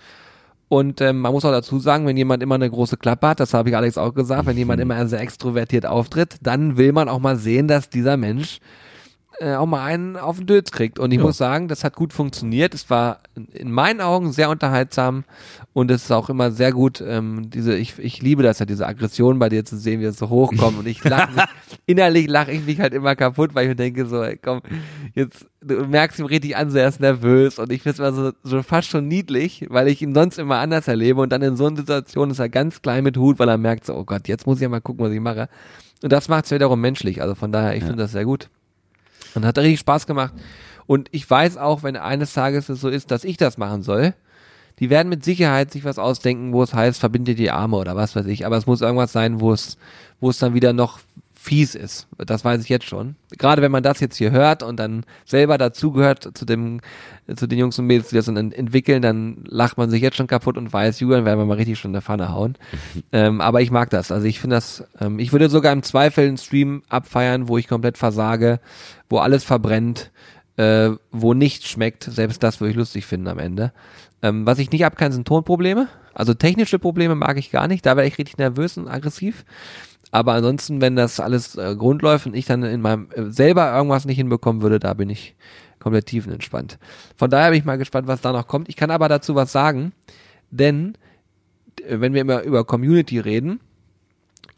[0.68, 3.54] Und ähm, man muss auch dazu sagen, wenn jemand immer eine große Klappe hat, das
[3.54, 7.20] habe ich Alex auch gesagt, wenn jemand immer sehr extrovertiert auftritt, dann will man auch
[7.20, 8.60] mal sehen, dass dieser Mensch
[9.40, 11.00] äh, auch mal einen auf den Dötz kriegt.
[11.00, 11.24] Und ich Ja.
[11.24, 12.74] muss sagen, das hat gut funktioniert.
[12.74, 13.20] Es war
[13.54, 15.24] in meinen Augen sehr unterhaltsam
[15.74, 18.88] und es ist auch immer sehr gut, ähm, diese, ich, ich liebe das ja, diese
[18.88, 20.80] Aggression bei dir zu sehen, wie es so hochkommt.
[20.80, 21.44] Und ich lache mich,
[21.86, 24.62] innerlich lache ich mich halt immer kaputt, weil ich mir denke, so, ey, komm,
[25.14, 28.14] jetzt, du merkst ihm richtig an, so er ist nervös und ich finde es immer
[28.14, 31.56] so, so fast schon niedlich, weil ich ihn sonst immer anders erlebe und dann in
[31.56, 34.28] so einer Situation ist er ganz klein mit Hut, weil er merkt so, oh Gott,
[34.28, 35.50] jetzt muss ich ja mal gucken, was ich mache.
[36.02, 37.22] Und das macht es wiederum menschlich.
[37.22, 38.50] Also von daher, ich finde das sehr gut.
[39.36, 40.34] Und hat richtig Spaß gemacht.
[40.88, 44.16] Und ich weiß auch, wenn eines Tages es so ist, dass ich das machen soll,
[44.80, 48.16] die werden mit Sicherheit sich was ausdenken, wo es heißt, verbinde die Arme oder was
[48.16, 48.46] weiß ich.
[48.46, 49.78] Aber es muss irgendwas sein, wo es,
[50.20, 51.00] wo es dann wieder noch
[51.42, 52.08] fies ist.
[52.18, 53.16] Das weiß ich jetzt schon.
[53.38, 56.82] Gerade wenn man das jetzt hier hört und dann selber dazugehört zu dem,
[57.34, 60.18] zu den Jungs und Mädels, die das dann ent- entwickeln, dann lacht man sich jetzt
[60.18, 62.58] schon kaputt und weiß, Julian werden wir mal richtig schon in der Pfanne hauen.
[63.14, 64.12] ähm, aber ich mag das.
[64.12, 67.70] Also ich finde das, ähm, ich würde sogar im Zweifel einen Stream abfeiern, wo ich
[67.70, 68.60] komplett versage,
[69.10, 70.12] wo alles verbrennt,
[70.58, 73.72] äh, wo nichts schmeckt, selbst das würde ich lustig finden am Ende.
[74.22, 75.88] Ähm, was ich nicht ab kann, sind Tonprobleme.
[76.14, 79.46] Also technische Probleme mag ich gar nicht, da wäre ich richtig nervös und aggressiv.
[80.12, 84.06] Aber ansonsten, wenn das alles äh, läuft und ich dann in meinem äh, selber irgendwas
[84.06, 85.36] nicht hinbekommen würde, da bin ich
[85.80, 86.80] komplett tiefenentspannt.
[87.16, 88.70] Von daher bin ich mal gespannt, was da noch kommt.
[88.70, 89.94] Ich kann aber dazu was sagen,
[90.52, 90.98] denn
[91.88, 93.60] äh, wenn wir immer über Community reden,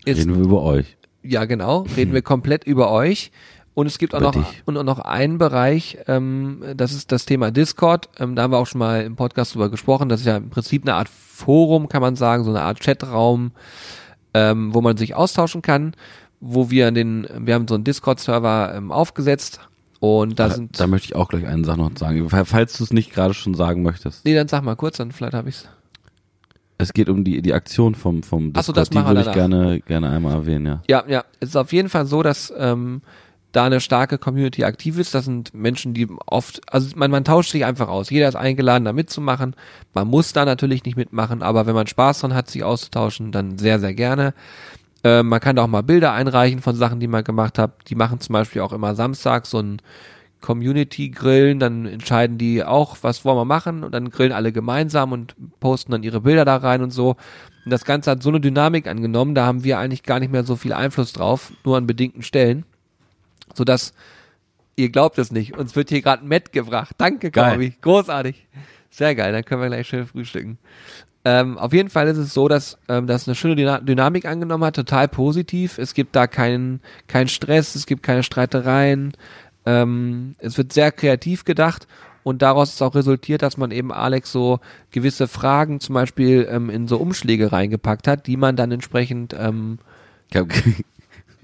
[0.06, 0.98] ist Reden wir über euch.
[1.22, 1.86] ja, genau.
[1.96, 3.32] Reden wir komplett über euch.
[3.74, 4.64] Und es gibt auch noch, dich.
[4.66, 8.10] und auch noch einen Bereich, ähm, das ist das Thema Discord.
[8.20, 10.10] Ähm, da haben wir auch schon mal im Podcast drüber gesprochen.
[10.10, 13.52] Das ist ja im Prinzip eine Art Forum, kann man sagen, so eine Art Chatraum,
[14.34, 15.94] ähm, wo man sich austauschen kann,
[16.42, 19.62] wo wir den, wir haben so einen Discord-Server ähm, aufgesetzt
[20.00, 22.28] und da Da, sind, da möchte ich auch gleich eine Sache noch sagen.
[22.30, 24.26] Falls du es nicht gerade schon sagen möchtest.
[24.26, 25.70] nee, dann sag mal kurz, dann vielleicht habe ich's.
[26.78, 28.78] Es geht um die, die Aktion vom, vom Ach so, Discord.
[28.78, 30.82] das die würde ich gerne, gerne einmal erwähnen, ja.
[30.90, 33.04] Ja, ja, es ist auf jeden Fall so, dass ähm,
[33.52, 35.14] da eine starke Community aktiv ist.
[35.14, 38.10] Das sind Menschen, die oft, also man, man tauscht sich einfach aus.
[38.10, 39.56] Jeder ist eingeladen, da mitzumachen.
[39.94, 43.58] Man muss da natürlich nicht mitmachen, aber wenn man Spaß dran hat, sich auszutauschen, dann
[43.58, 44.34] sehr, sehr gerne.
[45.04, 47.90] Ähm, man kann da auch mal Bilder einreichen von Sachen, die man gemacht hat.
[47.90, 49.82] Die machen zum Beispiel auch immer Samstag so ein
[50.42, 55.36] Community-Grillen, dann entscheiden die auch, was wollen wir machen und dann grillen alle gemeinsam und
[55.60, 57.12] posten dann ihre Bilder da rein und so.
[57.64, 60.44] Und das Ganze hat so eine Dynamik angenommen, da haben wir eigentlich gar nicht mehr
[60.44, 62.66] so viel Einfluss drauf, nur an bedingten Stellen,
[63.56, 63.94] sodass,
[64.76, 66.96] ihr glaubt es nicht, uns wird hier gerade Matt gebracht.
[66.98, 67.32] Danke.
[67.32, 67.76] Corby.
[67.82, 68.48] Großartig.
[68.90, 70.58] Sehr geil, dann können wir gleich schön frühstücken.
[71.24, 74.64] Ähm, auf jeden Fall ist es so, dass ähm, das eine schöne Dyna Dynamik angenommen
[74.66, 75.78] hat, total positiv.
[75.78, 79.14] Es gibt da keinen keinen Stress, es gibt keine Streitereien.
[79.66, 81.88] Ähm, es wird sehr kreativ gedacht
[82.24, 86.72] und daraus ist auch resultiert, dass man eben Alex so gewisse Fragen zum Beispiel ähm,
[86.72, 89.78] in so Umschläge reingepackt hat, die man dann entsprechend, ähm,
[90.34, 90.40] Ich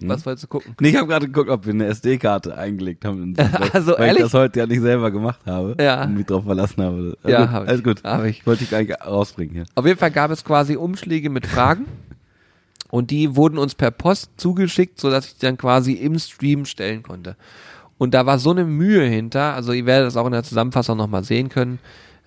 [0.01, 0.75] hab, was wolltest du gucken?
[0.79, 3.35] nee, ich habe gerade geguckt, ob wir eine SD-Karte eingelegt haben.
[3.73, 4.17] Also, weil ehrlich?
[4.17, 6.03] ich das heute ja nicht selber gemacht habe Ja.
[6.03, 7.17] und mich drauf verlassen habe.
[7.23, 7.69] Also Ja, hab ich.
[7.69, 8.03] alles gut.
[8.03, 8.45] Hab ich.
[8.45, 9.65] Wollte ich nicht rausbringen hier.
[9.75, 11.85] Auf jeden Fall gab es quasi Umschläge mit Fragen
[12.89, 16.65] und die wurden uns per Post zugeschickt, so dass ich die dann quasi im Stream
[16.65, 17.35] stellen konnte.
[17.97, 20.97] Und da war so eine Mühe hinter, also ihr werdet das auch in der Zusammenfassung
[20.97, 21.79] nochmal sehen können.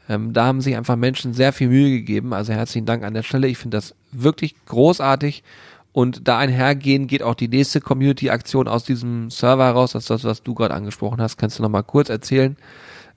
[0.08, 2.32] Ähm, da haben sich einfach Menschen sehr viel Mühe gegeben.
[2.34, 3.46] Also herzlichen Dank an der Stelle.
[3.46, 5.44] Ich finde das wirklich großartig.
[5.93, 9.93] Und da einhergehen geht auch die nächste Community-Aktion aus diesem Server heraus.
[9.93, 11.36] Das ist das, was du gerade angesprochen hast.
[11.36, 12.57] Kannst du nochmal kurz erzählen?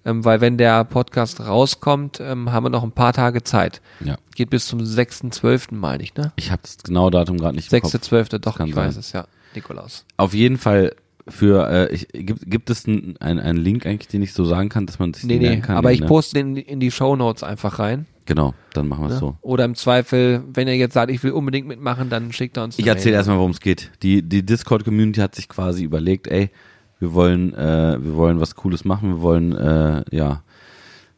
[0.05, 3.81] Ähm, weil wenn der Podcast rauskommt, ähm, haben wir noch ein paar Tage Zeit.
[4.03, 4.17] Ja.
[4.35, 5.75] Geht bis zum 6.12.
[5.75, 6.33] meine ich, ne?
[6.35, 7.93] Ich habe das genaue Datum gerade nicht im Kopf.
[7.93, 8.39] 6.12.
[8.39, 8.87] doch, kann ich sein.
[8.87, 9.25] weiß es, ja.
[9.55, 10.03] Nikolaus.
[10.17, 10.95] Auf jeden Fall
[11.27, 14.85] für, äh, ich, gibt, gibt es einen einen Link eigentlich, den ich so sagen kann,
[14.87, 15.77] dass man sich Nee, den nee, kann?
[15.77, 16.07] aber ich ne?
[16.07, 18.07] poste den in die Show Notes einfach rein.
[18.25, 19.19] Genau, dann machen wir es Ne?
[19.19, 19.37] so.
[19.41, 22.79] Oder im Zweifel, wenn ihr jetzt sagt, ich will unbedingt mitmachen, dann schickt er uns
[22.79, 23.91] Ich erzähle erstmal, worum es geht.
[24.01, 26.49] Die, die Discord-Community hat sich quasi überlegt, ey,
[26.99, 30.43] wir wollen, äh, wir wollen was Cooles machen, wir wollen, äh, ja,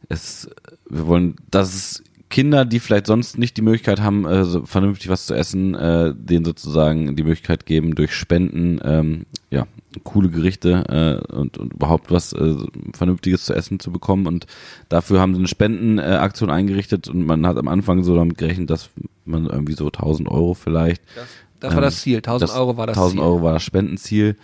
[0.08, 0.48] es,
[0.88, 5.08] wir wollen, dass es Kinder, die vielleicht sonst nicht die Möglichkeit haben, äh, so vernünftig
[5.08, 9.66] was zu essen, äh, denen sozusagen die Möglichkeit geben, durch Spenden, ähm, ja,
[10.02, 12.56] coole Gerichte äh, und, und überhaupt was äh,
[12.94, 14.26] Vernünftiges zu essen zu bekommen.
[14.26, 14.46] Und
[14.88, 18.70] dafür haben sie eine Spendenaktion äh, eingerichtet und man hat am Anfang so damit gerechnet,
[18.70, 18.90] dass
[19.24, 21.26] man irgendwie so 1000 Euro vielleicht Das,
[21.60, 22.16] das war das Ziel.
[22.16, 23.26] 1000 das- Euro war das 1000 Ziel.
[23.26, 24.36] Euro war das Spendenziel.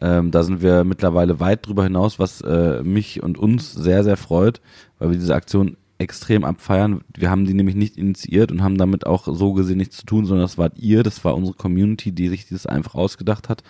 [0.00, 4.16] Ähm, da sind wir mittlerweile weit drüber hinaus, was äh, mich und uns sehr, sehr
[4.16, 4.60] freut,
[4.98, 7.02] weil wir diese Aktion extrem abfeiern.
[7.14, 10.24] Wir haben die nämlich nicht initiiert und haben damit auch so gesehen nichts zu tun,
[10.24, 13.62] sondern das wart ihr, das war unsere Community, die sich dieses einfach ausgedacht hat.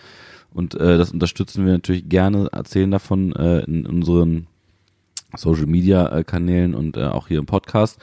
[0.53, 4.47] Und äh, das unterstützen wir natürlich gerne, erzählen davon äh, in unseren
[5.37, 7.99] Social Media äh, Kanälen und äh, auch hier im Podcast,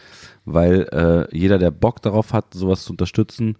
[0.46, 3.58] weil äh, jeder, der Bock darauf hat, sowas zu unterstützen,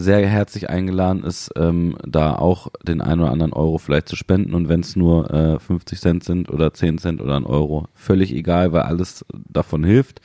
[0.00, 4.54] sehr herzlich eingeladen ist, ähm, da auch den einen oder anderen Euro vielleicht zu spenden.
[4.54, 8.32] Und wenn es nur äh, 50 Cent sind oder 10 Cent oder ein Euro, völlig
[8.32, 10.20] egal, weil alles davon hilft.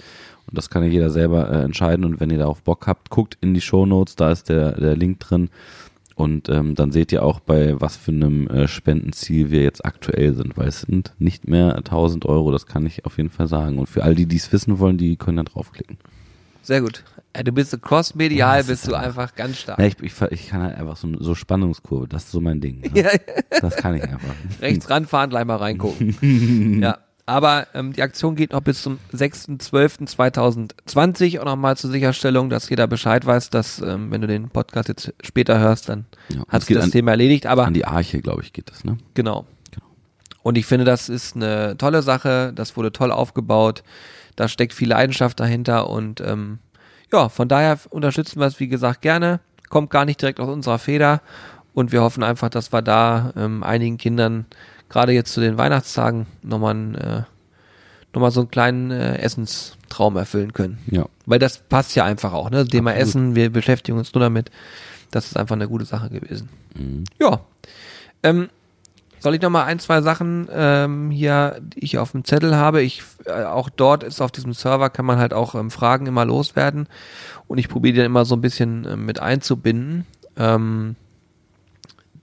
[0.48, 2.06] Und das kann ja jeder selber äh, entscheiden.
[2.06, 4.96] Und wenn ihr darauf Bock habt, guckt in die Show Notes, da ist der, der
[4.96, 5.50] Link drin.
[6.16, 10.34] Und ähm, dann seht ihr auch bei was für einem äh, Spendenziel wir jetzt aktuell
[10.34, 13.80] sind, weil es sind nicht mehr 1000 Euro, das kann ich auf jeden Fall sagen.
[13.80, 15.98] Und für all die, die es wissen wollen, die können da draufklicken.
[16.66, 17.04] Sehr gut.
[17.36, 19.78] Ja, du bist so crossmedial, das bist ist du einfach- einfach ganz stark.
[19.80, 22.80] Ja, ich, ich, ich kann halt einfach so, so Spannungskurve, das ist so mein Ding.
[22.82, 22.90] Ne?
[23.04, 23.10] Ja,
[23.62, 24.34] Das kann ich einfach.
[24.62, 26.82] rechts ranfahren, gleich mal reingucken.
[26.84, 26.98] ja.
[27.28, 29.00] Aber ähm, die Aktion geht noch bis zum
[30.06, 34.90] 6.12.2020 und nochmal zur Sicherstellung, dass jeder Bescheid weiß, dass, ähm, wenn du den Podcast
[34.90, 37.48] jetzt später hörst, dann Ja, hat sich das an, Thema erledigt.
[37.48, 38.98] Aber an die Arche, glaube ich, geht das, ne?
[39.14, 39.46] Genau.
[39.72, 39.86] Genau.
[40.44, 42.52] Und ich finde, das ist eine tolle Sache.
[42.54, 43.84] Das wurde toll aufgebaut.
[44.36, 45.90] Da steckt viel Leidenschaft dahinter.
[45.90, 46.60] Und ähm,
[47.12, 49.40] ja, von daher unterstützen wir es, wie gesagt, gerne.
[49.70, 51.22] Kommt gar nicht direkt aus unserer Feder.
[51.74, 54.46] Und wir hoffen einfach, dass wir da ähm, einigen Kindern,
[54.90, 57.24] gerade jetzt zu den Weihnachtstagen, nochmal einen, äh,
[58.14, 60.80] noch mal so einen kleinen äh, Essenstraum erfüllen können.
[60.90, 61.06] Ja.
[61.26, 62.66] Weil das passt ja einfach auch, ne?
[62.66, 63.08] Thema Absolut.
[63.08, 64.52] Essen, wir beschäftigen uns nur damit.
[65.12, 66.50] Das ist einfach eine gute Sache gewesen.
[66.76, 67.04] Mhm.
[67.20, 67.42] Ja.
[68.24, 68.50] Ähm,
[69.20, 72.82] soll ich noch mal ein, zwei Sachen ähm, hier, die ich auf dem Zettel habe?
[72.82, 76.26] Ich äh, auch dort ist auf diesem Server kann man halt auch ähm, Fragen immer
[76.26, 76.88] loswerden
[77.48, 80.06] und ich probiere die dann immer so ein bisschen ähm, mit einzubinden.
[80.38, 80.96] Ähm,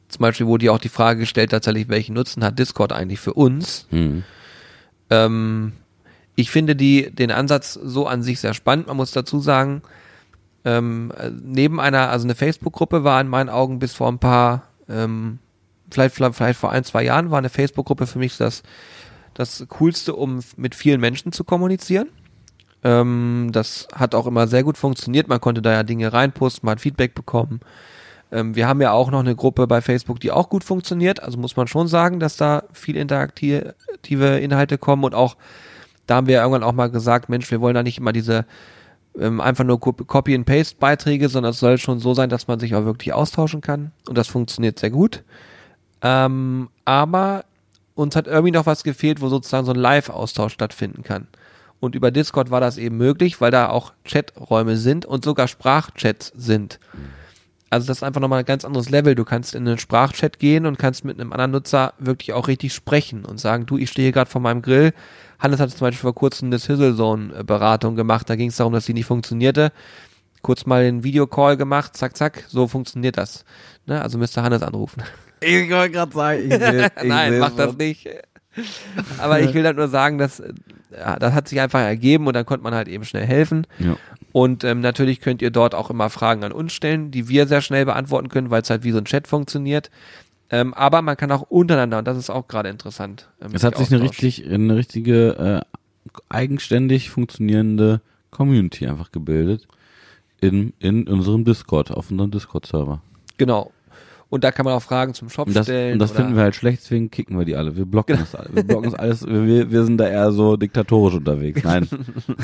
[0.09, 3.33] zum Beispiel wurde ja auch die Frage gestellt, tatsächlich, welchen Nutzen hat Discord eigentlich für
[3.33, 3.87] uns?
[3.91, 4.25] Hm.
[5.09, 5.73] Ähm,
[6.35, 8.89] ich finde die, den Ansatz so an sich sehr spannend.
[8.89, 9.83] Man muss dazu sagen,
[10.65, 14.69] ähm, äh, neben einer, also eine Facebook-Gruppe war in meinen Augen bis vor ein paar,
[14.89, 15.39] ähm,
[15.93, 18.63] vielleicht, vielleicht, vor ein, zwei Jahren war eine Facebook-Gruppe für mich das,
[19.35, 22.09] das Coolste, um mit vielen Menschen zu kommunizieren.
[22.85, 25.29] Ähm, das hat auch immer sehr gut funktioniert.
[25.29, 27.61] Man konnte da ja Dinge reinposten, man hat Feedback bekommen.
[28.33, 31.23] Ähm, wir haben ja auch noch eine Gruppe bei Facebook, die auch gut funktioniert.
[31.23, 35.37] Also muss man schon sagen, dass da viel interaktive Inhalte kommen und auch
[36.07, 38.45] da haben wir irgendwann auch mal gesagt, Mensch, wir wollen da nicht immer diese
[39.19, 42.59] ähm, einfach nur Copy and Paste Beiträge, sondern es soll schon so sein, dass man
[42.59, 45.23] sich auch wirklich austauschen kann und das funktioniert sehr gut.
[46.03, 47.45] Ähm, aber
[47.95, 51.29] uns hat irgendwie noch was gefehlt, wo sozusagen so ein Live-Austausch stattfinden kann.
[51.81, 56.33] Und über Discord war das eben möglich, weil da auch Chaträume sind und sogar Sprachchats
[56.37, 56.79] sind.
[57.71, 59.15] Also das ist einfach nochmal ein ganz anderes Level.
[59.15, 62.75] Du kannst in einen Sprachchat gehen und kannst mit einem anderen Nutzer wirklich auch richtig
[62.75, 64.93] sprechen und sagen, du, ich stehe gerade vor meinem Grill,
[65.39, 68.31] Hannes hatte zum Beispiel vor kurzem eine Sizzle Zone Beratung gemacht.
[68.31, 69.73] Da ging es darum, dass die nicht funktionierte.
[70.43, 73.45] Kurz mal den Videocall gemacht, zack, zack, so funktioniert das.
[73.87, 74.01] Ne?
[74.01, 75.03] Also müsste Hannes anrufen.
[75.43, 78.09] Ich wollte gerade sagen, ich will, ich Nein, mach das nicht.
[79.19, 80.43] Aber ich will halt nur sagen, dass
[80.93, 83.67] ja, das hat sich einfach ergeben und dann konnte man halt eben schnell helfen.
[83.79, 83.97] Ja.
[84.33, 87.63] Und ähm, natürlich könnt ihr dort auch immer Fragen an uns stellen, die wir sehr
[87.63, 89.91] schnell beantworten können, weil es halt wie so ein Chat funktioniert.
[90.51, 93.29] Ähm, aber man kann auch untereinander, und das ist auch gerade interessant.
[93.41, 99.67] Ähm, es hat sich eine richtig, eine richtige, äh, eigenständig funktionierende Community einfach gebildet
[100.41, 103.01] in, in unserem Discord, auf unserem Discord-Server.
[103.39, 103.71] Genau.
[104.33, 105.93] Und da kann man auch Fragen zum Shop und das, stellen.
[105.93, 107.77] Und das finden wir halt schlecht, deswegen kicken wir die alle.
[107.77, 108.49] Wir blocken das alle.
[108.51, 109.27] Wir blocken das alles.
[109.27, 111.63] Wir, wir sind da eher so diktatorisch unterwegs.
[111.63, 111.87] Nein.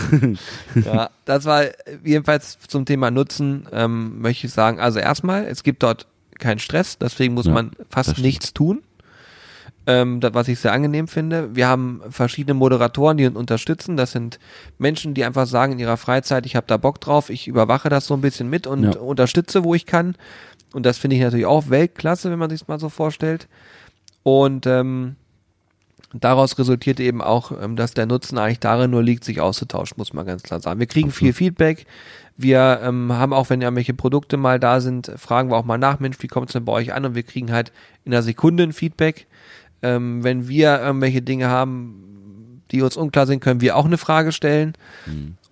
[0.85, 1.63] ja, das war
[2.05, 4.79] jedenfalls zum Thema Nutzen, ähm, möchte ich sagen.
[4.81, 6.07] Also erstmal, es gibt dort
[6.39, 8.83] kein Stress, deswegen muss Ja, man fast nichts tun.
[9.87, 11.57] Ähm, das, was ich sehr angenehm finde.
[11.57, 13.97] Wir haben verschiedene Moderatoren, die uns unterstützen.
[13.97, 14.39] Das sind
[14.77, 18.05] Menschen, die einfach sagen in ihrer Freizeit, ich habe da Bock drauf, ich überwache das
[18.07, 19.01] so ein bisschen mit und Ja.
[19.01, 20.17] unterstütze, wo ich kann.
[20.73, 23.49] Und das finde ich natürlich auch Weltklasse, wenn man sich mal so vorstellt.
[24.23, 25.17] Und ähm,
[26.13, 30.13] daraus resultiert eben auch, ähm, dass der Nutzen eigentlich darin nur liegt, sich auszutauschen, muss
[30.13, 30.81] man ganz klar sagen.
[30.81, 31.87] Wir kriegen viel Feedback.
[32.37, 35.99] Wir ähm, haben auch, wenn irgendwelche Produkte mal da sind, fragen wir auch mal nach,
[36.01, 37.05] Mensch, wie kommt es denn bei euch an?
[37.05, 37.73] Und wir kriegen halt
[38.05, 39.27] in einer Sekunde ein Feedback.
[39.83, 44.33] Ähm, wenn wir irgendwelche Dinge haben, die uns unklar sind, können wir auch eine Frage
[44.33, 44.75] stellen.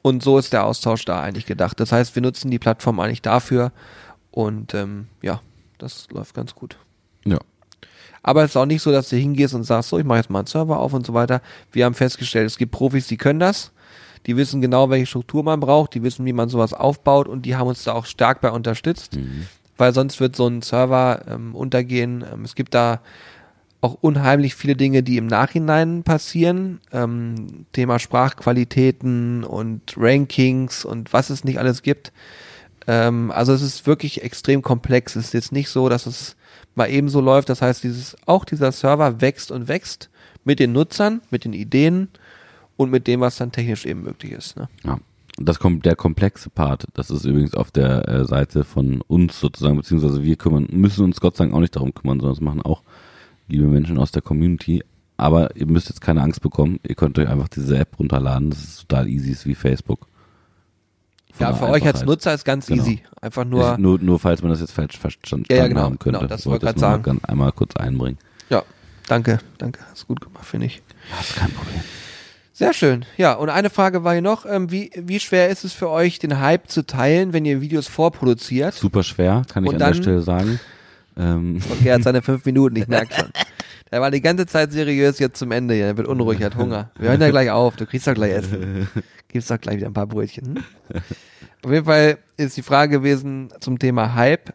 [0.03, 1.81] Und so ist der Austausch da eigentlich gedacht.
[1.81, 3.73] Das heißt, wir nutzen die Plattform eigentlich dafür.
[4.37, 5.41] Und ähm, ja,
[5.79, 6.77] das läuft ganz gut.
[7.25, 7.39] Ja.
[8.23, 10.29] Aber es ist auch nicht so, dass du hingehst und sagst, so, ich mache jetzt
[10.29, 11.41] mal einen Server auf und so weiter.
[11.73, 13.73] Wir haben festgestellt, es gibt Profis, die können das.
[14.27, 15.95] Die wissen genau, welche Struktur man braucht.
[15.95, 17.29] Die wissen, wie man sowas aufbaut.
[17.29, 19.17] Und die haben uns da auch stark bei unterstützt.
[19.79, 22.23] Weil sonst wird so ein Server ähm, untergehen.
[22.31, 23.01] Ähm, es gibt da
[23.81, 26.81] auch unheimlich viele Dinge, die im Nachhinein passieren.
[26.93, 32.13] Ähm, Thema Sprachqualitäten und Rankings und was es nicht alles gibt.
[32.87, 35.17] Ähm, also es ist wirklich extrem komplex.
[35.17, 36.37] Es ist jetzt nicht so, dass es
[36.75, 37.49] mal eben so läuft.
[37.49, 40.11] Das heißt, dieses, auch dieser Server wächst und wächst
[40.45, 42.09] mit den Nutzern, mit den Ideen
[42.77, 44.57] und mit dem, was dann technisch eben möglich ist.
[44.57, 44.69] Ne?
[44.85, 44.99] Ja.
[45.39, 46.87] Das kommt der komplexe Part.
[46.95, 51.21] Das ist übrigens auf der äh, Seite von uns sozusagen, beziehungsweise wir kümmern, müssen uns
[51.21, 52.83] Gott sei Dank auch nicht darum kümmern, sondern das machen auch
[53.47, 54.83] liebe Menschen aus der Community.
[55.19, 56.81] Aber ihr müsst jetzt keine Angst bekommen.
[56.87, 58.49] Ihr könnt euch einfach diese App runterladen.
[58.49, 60.07] Das ist total easy, ist wie Facebook.
[61.39, 62.05] Ja, der für euch als.
[62.05, 62.83] Nutzer ist ganz Genau.
[62.83, 63.03] easy.
[63.21, 65.99] Einfach nur, Ich, nur, nur falls man das jetzt falsch verstanden Ja, ja, genau, haben
[65.99, 66.19] könnte.
[66.19, 68.19] genau, das wollte ich grad mal ganz einmal kurz einbringen.
[68.49, 68.63] ja,
[69.09, 70.83] danke, danke, hast gut gemacht, finde ich.
[71.13, 71.81] Ja, ist kein Problem.
[72.53, 73.05] Sehr schön.
[73.19, 76.19] Ja, und eine Frage war hier noch, ähm, wie, wie schwer ist es für euch,
[76.19, 78.73] den Hype zu teilen, wenn ihr Videos vorproduziert?
[78.73, 80.59] Super schwer, kann ich Und an der dann- Stelle sagen.
[81.19, 83.31] Ähm, Okay, er hat seine fünf Minuten, ich merke schon.
[83.91, 85.87] Der war die ganze Zeit seriös, jetzt zum Ende hier.
[85.87, 86.91] Er wird unruhig, er hat Hunger.
[86.99, 88.89] Wir hören ja gleich auf, du kriegst doch gleich Essen.
[89.29, 90.57] Gibst doch gleich wieder ein paar Brötchen.
[90.57, 91.03] Hm?
[91.63, 94.53] Auf jeden Fall ist die Frage gewesen zum Thema Hype,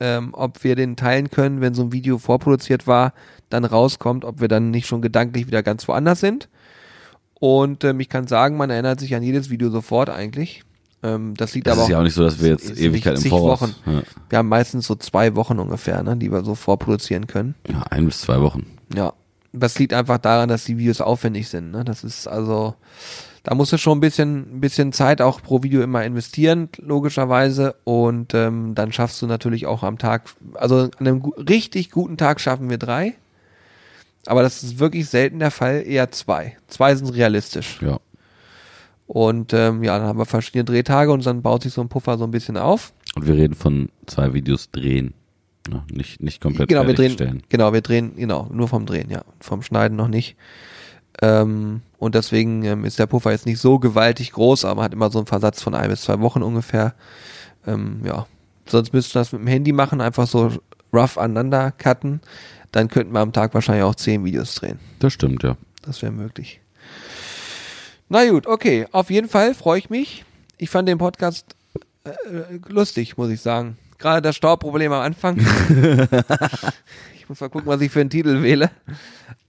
[0.00, 3.12] ähm, ob wir den teilen können, wenn so ein Video vorproduziert war,
[3.48, 6.48] dann rauskommt, ob wir dann nicht schon gedanklich wieder ganz woanders sind.
[7.34, 10.64] Und ähm, ich kann sagen, man erinnert sich an jedes Video sofort eigentlich.
[11.02, 13.30] Ähm, das liegt das aber ist ja auch nicht so, dass wir jetzt Ewigkeit im
[13.30, 13.62] Voraus.
[13.62, 13.74] Wochen.
[13.86, 14.02] Ja.
[14.28, 17.54] Wir haben meistens so zwei Wochen ungefähr, ne, die wir so vorproduzieren können.
[17.68, 18.66] ja, ein bis zwei Wochen.
[18.94, 19.12] Ja,
[19.52, 21.70] das liegt einfach daran, dass die Videos aufwendig sind.
[21.70, 21.84] Ne?
[21.84, 22.74] Das ist also,
[23.44, 27.76] da musst du schon ein bisschen, bisschen Zeit auch pro Video immer investieren, logischerweise.
[27.84, 32.16] Und ähm, dann schaffst du natürlich auch am Tag, also an einem gu richtig guten
[32.16, 33.14] Tag schaffen wir drei.
[34.26, 36.56] Aber das ist wirklich selten der Fall, eher zwei.
[36.66, 37.80] Zwei sind realistisch.
[37.80, 37.98] Ja.
[39.08, 42.18] Und ähm, ja, dann haben wir verschiedene Drehtage und dann baut sich so ein Puffer
[42.18, 42.92] so ein bisschen auf.
[43.16, 45.14] Und wir reden von zwei Videos drehen.
[45.72, 47.42] Ja, nicht, nicht komplett genau, wir drehen, fertigstellen.
[47.48, 49.22] genau, wir drehen, genau, nur vom Drehen, ja.
[49.40, 50.36] Vom Schneiden noch nicht.
[51.22, 55.10] Ähm, und deswegen ähm, ist der Puffer jetzt nicht so gewaltig groß, aber hat immer
[55.10, 56.94] so einen Versatz von ein bis zwei Wochen ungefähr.
[57.66, 58.26] Ähm, ja.
[58.66, 60.52] Sonst müssten wir das mit dem Handy machen, einfach so
[60.92, 62.20] rough aneinander cutten.
[62.72, 64.78] Dann könnten wir am Tag wahrscheinlich auch zehn Videos drehen.
[64.98, 65.56] Das stimmt, ja.
[65.82, 66.60] Das wäre möglich.
[68.08, 68.86] Na gut, okay.
[68.92, 70.24] Auf jeden Fall freue ich mich.
[70.56, 71.54] Ich fand den Podcast
[72.04, 73.76] äh, äh, lustig, muss ich sagen.
[73.98, 75.38] Gerade das Stauproblem am Anfang.
[77.16, 78.70] ich muss mal gucken, was ich für einen Titel wähle.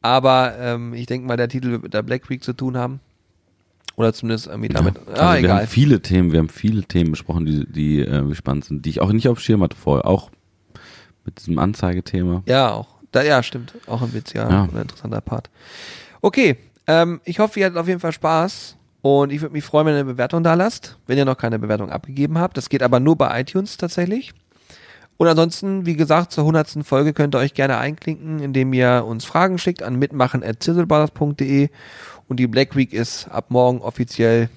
[0.02, 3.00] Aber ähm, ich denke mal, der Titel wird mit der Black Week zu tun haben.
[3.96, 4.96] Oder zumindest irgendwie damit.
[4.96, 5.02] ja.
[5.14, 5.60] ah, also wir egal.
[5.60, 9.02] haben viele Themen, wir haben viele Themen besprochen, die, die äh, spannend sind, die ich
[9.02, 10.06] auch nicht auf Schirm hatte vorher.
[10.06, 10.32] Auch
[11.26, 12.44] mit diesem Anzeigethema.
[12.46, 12.88] Ja, auch.
[13.12, 13.74] Da, ja, stimmt.
[13.88, 14.50] Auch ein Witz, ja.
[14.50, 14.64] Ja.
[14.64, 15.50] Ein interessanter Part.
[16.22, 16.58] Okay,
[16.90, 18.76] ähm, ich hoffe, ihr hattet auf jeden Fall Spaß.
[19.02, 21.58] Und ich würde mich freuen, wenn ihr eine Bewertung da lasst, wenn ihr noch keine
[21.58, 22.58] Bewertung abgegeben habt.
[22.58, 24.34] Das geht aber nur bei iTunes tatsächlich.
[25.16, 29.24] Und ansonsten, wie gesagt, zur hundertsten Folge könnt ihr euch gerne einklinken, indem ihr uns
[29.24, 31.70] Fragen schickt an mitmachen.zizzlebrothers.de
[32.28, 34.50] und die Black Week ist ab morgen offiziell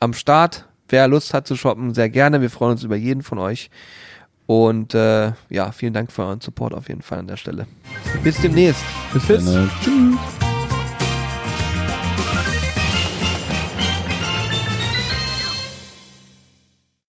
[0.00, 0.68] am Start.
[0.88, 2.40] Wer Lust hat zu shoppen, sehr gerne.
[2.40, 3.70] Wir freuen uns über jeden von euch.
[4.46, 7.66] Und äh, ja, vielen Dank für euren Support auf jeden Fall an der Stelle.
[8.22, 8.84] Bis demnächst.
[9.12, 10.51] Bis äh, Tschüss.